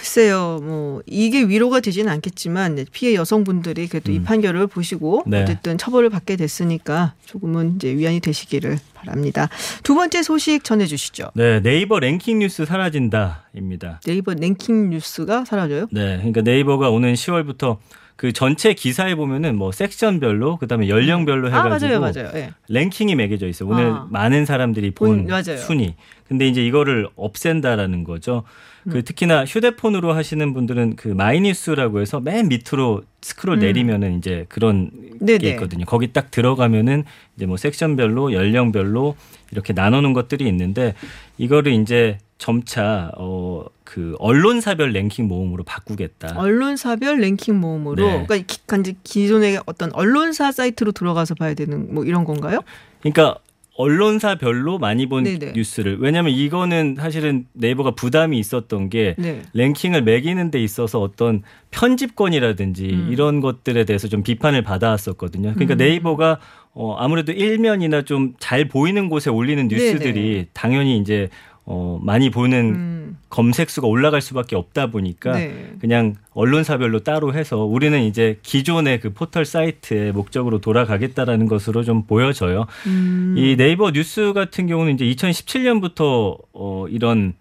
[0.00, 4.24] 글쎄요, 뭐 이게 위로가 되지는 않겠지만 피해 여성분들이 그래도 이 음.
[4.24, 5.42] 판결을 보시고 네.
[5.42, 9.50] 어쨌든 처벌을 받게 됐으니까 조금은 이제 위안이 되시기를 바랍니다.
[9.82, 11.32] 두 번째 소식 전해주시죠.
[11.34, 14.00] 네, 네이버 랭킹 뉴스 사라진다입니다.
[14.06, 15.88] 네이버 랭킹 뉴스가 사라져요?
[15.90, 17.76] 네, 그러니까 네이버가 오는 10월부터
[18.16, 22.30] 그 전체 기사에 보면은 뭐 섹션별로 그다음에 연령별로 아 해가지고 맞아요, 맞아요.
[22.36, 22.52] 예.
[22.68, 23.68] 랭킹이 매겨져 있어요.
[23.68, 24.06] 오늘 아.
[24.10, 25.28] 많은 사람들이 본.
[25.58, 25.94] 순위.
[26.26, 28.44] 근데 이제 이거를 없앤다라는 거죠.
[28.86, 28.90] 음.
[28.92, 33.60] 그 특히나 휴대폰으로 하시는 분들은 그 마이뉴스라고 해서 맨 밑으로 스크롤 음.
[33.60, 35.38] 내리면은 이제 그런 네네.
[35.38, 35.84] 게 있거든요.
[35.84, 37.04] 거기 딱 들어가면은
[37.36, 39.16] 이제 뭐 섹션별로 연령별로
[39.52, 40.94] 이렇게 나누는 것들이 있는데
[41.38, 46.38] 이거를 이제 점차 어 그 언론사별 랭킹 모음으로 바꾸겠다.
[46.38, 48.24] 언론사별 랭킹 모음으로 네.
[48.24, 52.60] 그러니까 기, 간- 기존의 어떤 언론사 사이트로 들어가서 봐야 되는 뭐 이런 건가요?
[53.00, 53.40] 그러니까
[53.80, 55.52] 언론사별로 많이 본 네네.
[55.52, 59.42] 뉴스를 왜냐하면 이거는 사실은 네이버가 부담이 있었던 게 네.
[59.54, 63.08] 랭킹을 매기는 데 있어서 어떤 편집권이라든지 음.
[63.10, 65.54] 이런 것들에 대해서 좀 비판을 받아왔었거든요.
[65.54, 65.78] 그러니까 음.
[65.78, 66.38] 네이버가
[66.72, 70.46] 어 아무래도 일면이나 좀 잘 보이는 곳에 올리는 뉴스들이 네네.
[70.52, 71.28] 당연히 이제
[71.66, 73.18] 어 많이 보는 음.
[73.28, 75.74] 검색 수가 올라갈 수밖에 없다 보니까 네.
[75.80, 82.66] 그냥 언론사별로 따로 해서 우리는 이제 기존의 그 포털 사이트의 목적으로 돌아가겠다라는 것으로 좀 보여져요.
[82.86, 83.34] 음.
[83.36, 87.34] 이 네이버 뉴스 같은 경우는 이제 2017년부터 어 이런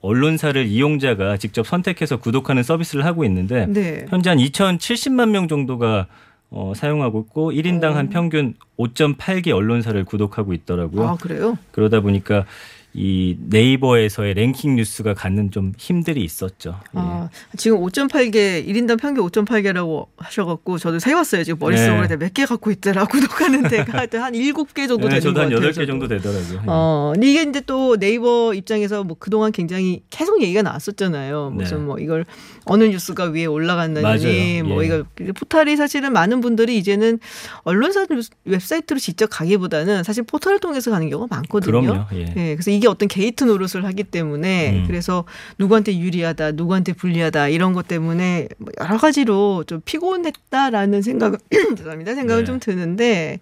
[0.00, 4.04] 언론사를 이용자가 직접 선택해서 구독하는 서비스를 하고 있는데 네.
[4.10, 6.06] 현재 한 2,070만 명 정도가
[6.50, 11.08] 어, 사용하고 있고 1인당 한 평균 5.8개 언론사를 구독하고 있더라고요.
[11.08, 11.58] 아 그래요?
[11.72, 12.44] 그러다 보니까
[12.96, 16.80] 이 네이버에서의 랭킹 뉴스가 갖는 좀 힘들이 있었죠.
[16.94, 17.00] 예.
[17.00, 21.42] 아, 지금 5.8개, 1인당 평균 5.8개라고 하셔갖고 저도 세봤어요.
[21.42, 22.16] 지금 머릿속으로 네.
[22.16, 23.06] 몇개 갖고 있더라.
[23.06, 25.70] 구독하는 데가 하여튼 한 7개 정도 네, 되는 저도 것한 같아요.
[25.72, 26.54] 8개 정도 되더라고요.
[26.54, 26.64] 예.
[26.66, 31.50] 어, 이게 근데 또 네이버 입장에서 뭐 그동안 굉장히 계속 얘기가 나왔었잖아요.
[31.50, 31.84] 무슨 네.
[31.84, 32.24] 뭐 이걸
[32.64, 33.46] 어느 뉴스가 위에
[34.02, 34.64] 맞아요.
[34.64, 34.86] 뭐 예.
[34.86, 37.18] 이거 포털이 사실은 많은 분들이 이제는
[37.64, 38.06] 언론사
[38.44, 41.80] 웹사이트로 직접 가기보다는 사실 포털을 통해서 가는 경우가 많거든요.
[41.82, 42.04] 그럼요.
[42.14, 42.20] 예.
[42.36, 44.84] 예, 그래서 이게 어떤 게이트 노릇을 하기 때문에 음.
[44.86, 45.24] 그래서
[45.58, 51.38] 누구한테 유리하다, 누구한테 불리하다 이런 것 때문에 뭐 여러 가지로 좀 피곤했다라는 생각은
[51.76, 52.14] 죄송합니다.
[52.14, 52.44] 생각은 네.
[52.44, 53.40] 좀 드는데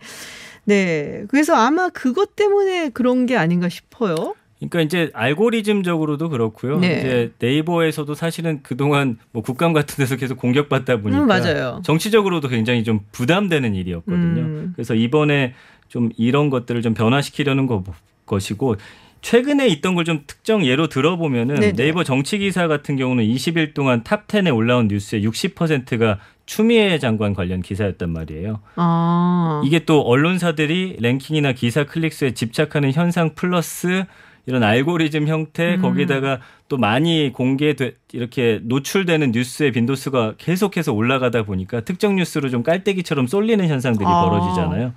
[0.65, 1.25] 네.
[1.29, 4.35] 그래서 아마 그것 때문에 그런 게 아닌가 싶어요.
[4.59, 6.79] 그러니까 이제 알고리즘적으로도 그렇고요.
[6.79, 6.99] 네.
[6.99, 11.83] 이제 네이버에서도 사실은 그동안 뭐 국감 같은 데서 계속 공격받다 보니까 음.
[11.83, 14.41] 정치적으로도 굉장히 좀 부담되는 일이었거든요.
[14.41, 14.73] 음.
[14.77, 15.55] 그래서 이번에
[15.89, 17.83] 좀 이런 것들을 좀 변화시키려는 거,
[18.25, 18.77] 것이고
[19.23, 21.73] 최근에 있던 걸 좀 특정 예로 들어보면은 네네.
[21.75, 27.63] 네이버 정치 기사 같은 경우는 20일 동안 탑 10에 올라온 뉴스의 60%가 추미애 장관 관련
[27.63, 28.61] 기사였단 말이에요.
[28.75, 29.63] 아.
[29.65, 34.05] 이게 또 언론사들이 랭킹이나 기사 클릭수에 집착하는 현상 플러스
[34.47, 35.83] 이런 알고리즘 형태 음.
[35.83, 43.29] 거기다가 또 많이 공개돼 이렇게 노출되는 뉴스의 빈도수가 계속해서 올라가다 보니까 특정 뉴스로 좀 깔때기처럼
[43.29, 44.25] 쏠리는 현상들이 아.
[44.29, 44.95] 벌어지잖아요.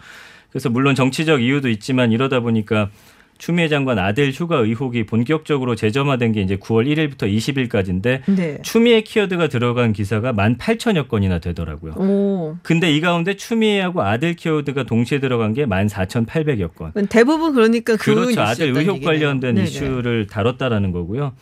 [0.49, 2.89] 그래서 물론 정치적 이유도 있지만 이러다 보니까
[3.37, 8.61] 추미애 장관 아들 휴가 의혹이 본격적으로 재점화된 게 이제 9월 1일부터 20일까지인데 네.
[8.61, 11.93] 추미애 키워드가 들어간 기사가 18,000여 건이나 되더라고요.
[11.93, 12.57] 오.
[12.63, 16.91] 근데 이 가운데 추미애하고 아들 키워드가 동시에 들어간 게 14,800여 건.
[17.09, 18.41] 대부분 그러니까 그 그렇죠.
[18.41, 19.05] 아들 의혹 얘기네요.
[19.05, 19.67] 관련된 네네.
[19.67, 21.33] 이슈를 다뤘다라는 거고요.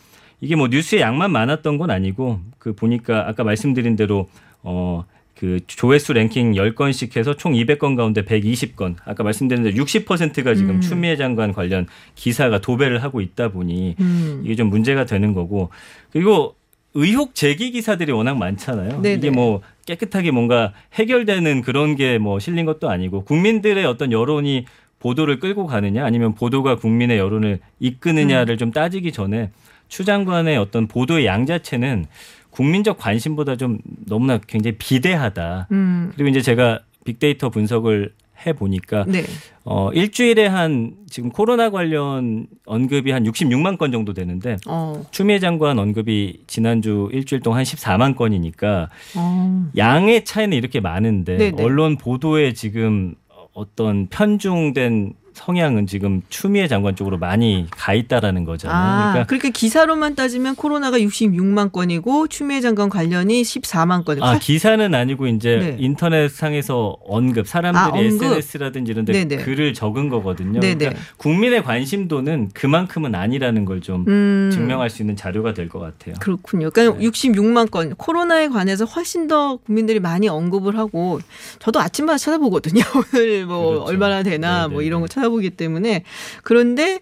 [0.41, 4.27] 이게 뭐 뉴스의 양만 많았던 건 아니고 그 보니까 아까 말씀드린 대로
[4.61, 5.05] 어
[5.43, 8.95] 그 조회수 랭킹 10건씩 해서 총 200건 가운데 120건.
[9.03, 10.79] 아까 말씀드린 대로 60%가 지금 음.
[10.79, 11.85] 추미애 장관 관련
[12.15, 14.41] 기사가 도배를 하고 있다 보니 음.
[14.45, 15.69] 이게 좀 문제가 되는 거고.
[16.13, 16.55] 그리고
[16.93, 19.01] 의혹 제기 기사들이 워낙 많잖아요.
[19.01, 19.15] 네네.
[19.15, 24.65] 이게 뭐 깨끗하게 뭔가 해결되는 그런 게 뭐 실린 것도 아니고 국민들의 어떤 여론이
[24.99, 29.51] 보도를 끌고 가느냐 아니면 보도가 국민의 여론을 이끄느냐를 좀 따지기 전에
[29.89, 32.05] 추 장관의 어떤 보도의 양 자체는
[32.53, 35.67] 국민적 관심보다 좀 너무나 굉장히 비대하다.
[35.71, 36.11] 음.
[36.13, 38.13] 그리고 이제 제가 빅데이터 분석을
[38.45, 39.23] 해 보니까 네.
[39.63, 45.01] 어 일주일에 한 지금 코로나 관련 언급이 한 66만 건 정도 되는데 어.
[45.11, 49.69] 추미애 장관 언급이 지난주 일주일 동안 한 14만 건이니까 어.
[49.77, 51.63] 양의 차이는 이렇게 많은데 네네.
[51.63, 53.15] 언론 보도에 지금
[53.53, 58.77] 어떤 편중된 성향은 지금 추미애 장관 쪽으로 많이 가 있다라는 거잖아요.
[58.77, 64.21] 아, 그러니까 그러니까 기사로만 따지면 코로나가 66만 건이고 추미애 장관 관련이 14만 건.
[64.23, 65.75] 아 기사는 아니고 이제 네.
[65.79, 68.23] 인터넷 상에서 언급 사람들이 아, 언급.
[68.37, 69.43] SNS라든지 이런 데 네네.
[69.43, 70.59] 글을 적은 거거든요.
[70.59, 70.75] 네네.
[70.75, 74.49] 그러니까 국민의 관심도는 그만큼은 아니라는 걸좀 음.
[74.53, 76.13] 증명할 수 있는 자료가 될 것 같아요.
[76.19, 76.69] 그렇군요.
[76.69, 77.07] 그러니까 네.
[77.07, 81.19] 66만 건 코로나에 관해서 훨씬 더 국민들이 많이 언급을 하고
[81.59, 82.83] 저도 아침마다 찾아보거든요.
[83.13, 83.83] 오늘 뭐 그렇죠.
[83.85, 84.85] 얼마나 되나 뭐 네네네.
[84.85, 86.03] 이런 거 찾아 보기 때문에
[86.43, 86.99] 그런데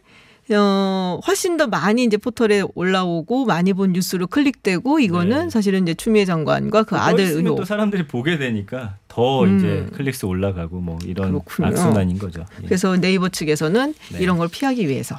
[0.53, 5.49] 어 훨씬 더 많이 이제 포털에 올라오고 많이 본 뉴스로 클릭되고 이거는 네.
[5.49, 9.57] 사실은 이제 추미애 장관과 그 아들 의혹 또 사람들이 보게 되니까 더 음.
[9.57, 11.67] 이제 클릭수 올라가고 뭐 이런 그렇군요.
[11.67, 12.43] 악순환인 거죠.
[12.63, 12.65] 예.
[12.65, 14.19] 그래서 네이버 측에서는 네.
[14.19, 15.17] 이런 걸 피하기 위해서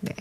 [0.00, 0.12] 네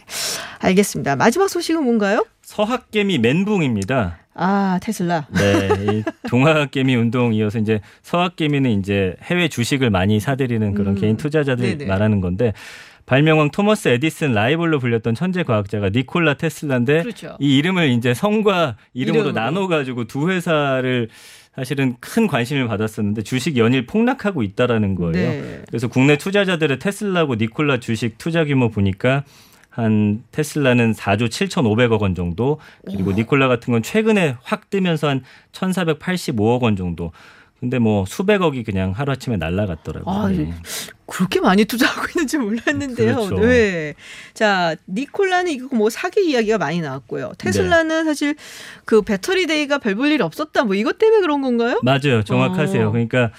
[0.59, 1.15] 알겠습니다.
[1.17, 2.25] 마지막 소식은 뭔가요?
[2.41, 4.17] 서학개미 멘붕입니다.
[4.39, 5.27] 아 테슬라.
[5.31, 11.01] 네, 이 동학개미 운동 이어서 이제 서학개미는 이제 해외 주식을 많이 사들이는 그런 음.
[11.01, 11.85] 개인 투자자들 네네.
[11.85, 12.53] 말하는 건데
[13.07, 17.35] 발명왕 토머스 에디슨 라이벌로 불렸던 천재 과학자가 니콜라 테슬라인데 그렇죠.
[17.39, 19.41] 이 이름을 이제 성과 이름으로 이름으로.
[19.41, 21.09] 나눠 가지고 두 회사를
[21.55, 25.11] 사실은 큰 관심을 받았었는데 주식 연일 폭락하고 있다라는 거예요.
[25.13, 25.61] 네.
[25.67, 29.23] 그래서 국내 투자자들의 테슬라하고 니콜라 주식 투자 규모 보니까
[29.77, 36.61] 한 테슬라는 4조 7,500억 원 정도 그리고 니콜라 같은 건 최근에 확 뜨면서 한 1,485억
[36.63, 37.11] 원 정도.
[37.59, 40.15] 근데 뭐 수백억이 그냥 하루아침에 날라갔더라고요.
[40.15, 40.51] 아, 예.
[41.07, 43.15] 그렇게 많이 투자하고 있는지 몰랐는데요.
[43.15, 43.39] 그렇죠.
[43.39, 43.93] 네.
[44.33, 47.31] 자, 니콜라는 이거 뭐 사기 이야기가 많이 나왔고요.
[47.37, 48.35] 테슬라는 사실
[48.85, 50.63] 그 배터리 데이가 별 볼 일 없었다.
[50.65, 51.79] 뭐 이것 때문에 그런 건가요?
[51.83, 52.23] 맞아요.
[52.23, 52.87] 정확하세요.
[52.87, 52.91] 어.
[52.91, 53.31] 그러니까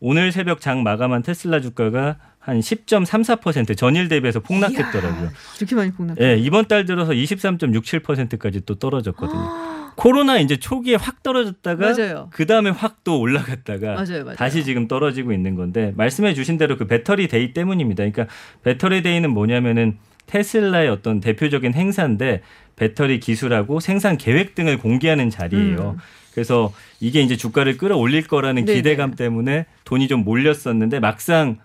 [0.00, 5.28] 오늘 새벽 장 마감한 테슬라 주가가 한 10.34% 전일 대비해서 폭락했더라고요.
[5.58, 6.18] 이렇게 많이 폭락.
[6.20, 9.70] 예, 이번 달 들어서 23.67%까지 또 떨어졌거든요.
[9.96, 12.28] 코로나 이제 초기에 확 떨어졌다가.
[12.30, 14.36] 그 다음에 확 또 올라갔다가 맞아요, 맞아요.
[14.36, 18.04] 다시 지금 떨어지고 있는 건데 말씀해 주신 대로 그 배터리 데이 때문입니다.
[18.04, 18.26] 그러니까
[18.62, 22.42] 배터리 데이는 뭐냐면은 테슬라의 어떤 대표적인 행사인데
[22.76, 25.96] 배터리 기술하고 생산 계획 등을 공개하는 자리예요.
[25.96, 26.00] 음.
[26.32, 28.76] 그래서 이게 이제 주가를 끌어올릴 거라는 네네.
[28.76, 31.58] 기대감 때문에 돈이 좀 몰렸었는데 막상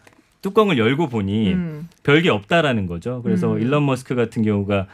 [0.45, 1.89] 뚜껑을 열고 보니 음.
[2.03, 3.21] 별게 없다라는 거죠.
[3.23, 3.61] 그래서 음.
[3.61, 4.85] 일론 머스크 같은 경우가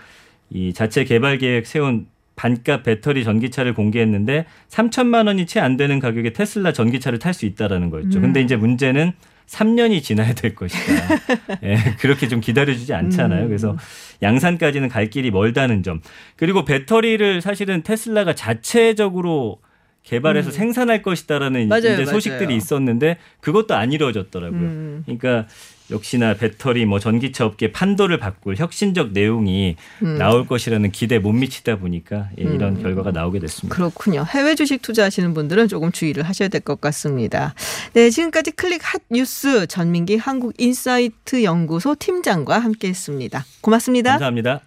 [0.49, 6.31] 이 자체 개발 계획 세운 반값 배터리 전기차를 공개했는데 3천만 원이 채 안 되는 가격에
[6.31, 8.19] 테슬라 전기차를 탈 수 있다라는 거였죠.
[8.19, 8.21] 음.
[8.21, 9.11] 근데 이제 문제는
[9.47, 11.59] 3년이 지나야 될 것이다.
[11.63, 13.43] 예, 그렇게 좀 기다려주지 않잖아요.
[13.43, 13.47] 음.
[13.49, 13.75] 그래서
[14.23, 15.99] 양산까지는 갈 길이 멀다는 점.
[16.37, 19.59] 그리고 배터리를 사실은 테슬라가 자체적으로
[20.03, 20.51] 개발해서 음.
[20.51, 22.57] 생산할 것이다라는 맞아요, 이제 소식들이 맞아요.
[22.57, 24.59] 있었는데 그것도 안 이루어졌더라고요.
[24.59, 25.03] 음.
[25.05, 25.47] 그러니까
[25.91, 30.17] 역시나 배터리 뭐 전기차 업계 판도를 바꿀 혁신적 내용이 음.
[30.17, 32.81] 나올 것이라는 기대에 못 미치다 보니까 예, 이런 음.
[32.81, 33.75] 결과가 나오게 됐습니다.
[33.75, 34.25] 그렇군요.
[34.29, 37.53] 해외 주식 투자하시는 분들은 조금 주의를 하셔야 될 것 같습니다.
[37.93, 43.45] 네, 지금까지 클릭 핫 뉴스 전민기 한국 인사이트 연구소 팀장과 함께했습니다.
[43.61, 44.11] 고맙습니다.
[44.11, 44.61] 감사합니다.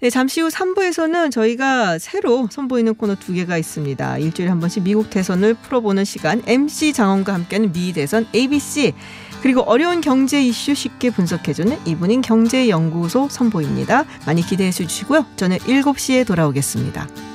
[0.00, 4.18] 네, 잠시 후 3부에서는 저희가 새로 선보이는 코너 두 개가 있습니다.
[4.18, 8.94] 일주일에 한 번씩 미국 대선을 풀어보는 시간 MC 장원과 함께하는 미 대선 ABC
[9.42, 14.04] 그리고 어려운 경제 이슈 쉽게 분석해주는 이분인 경제연구소 선보입니다.
[14.24, 15.26] 많이 기대해 주시고요.
[15.34, 17.27] 저는 7시에 돌아오겠습니다.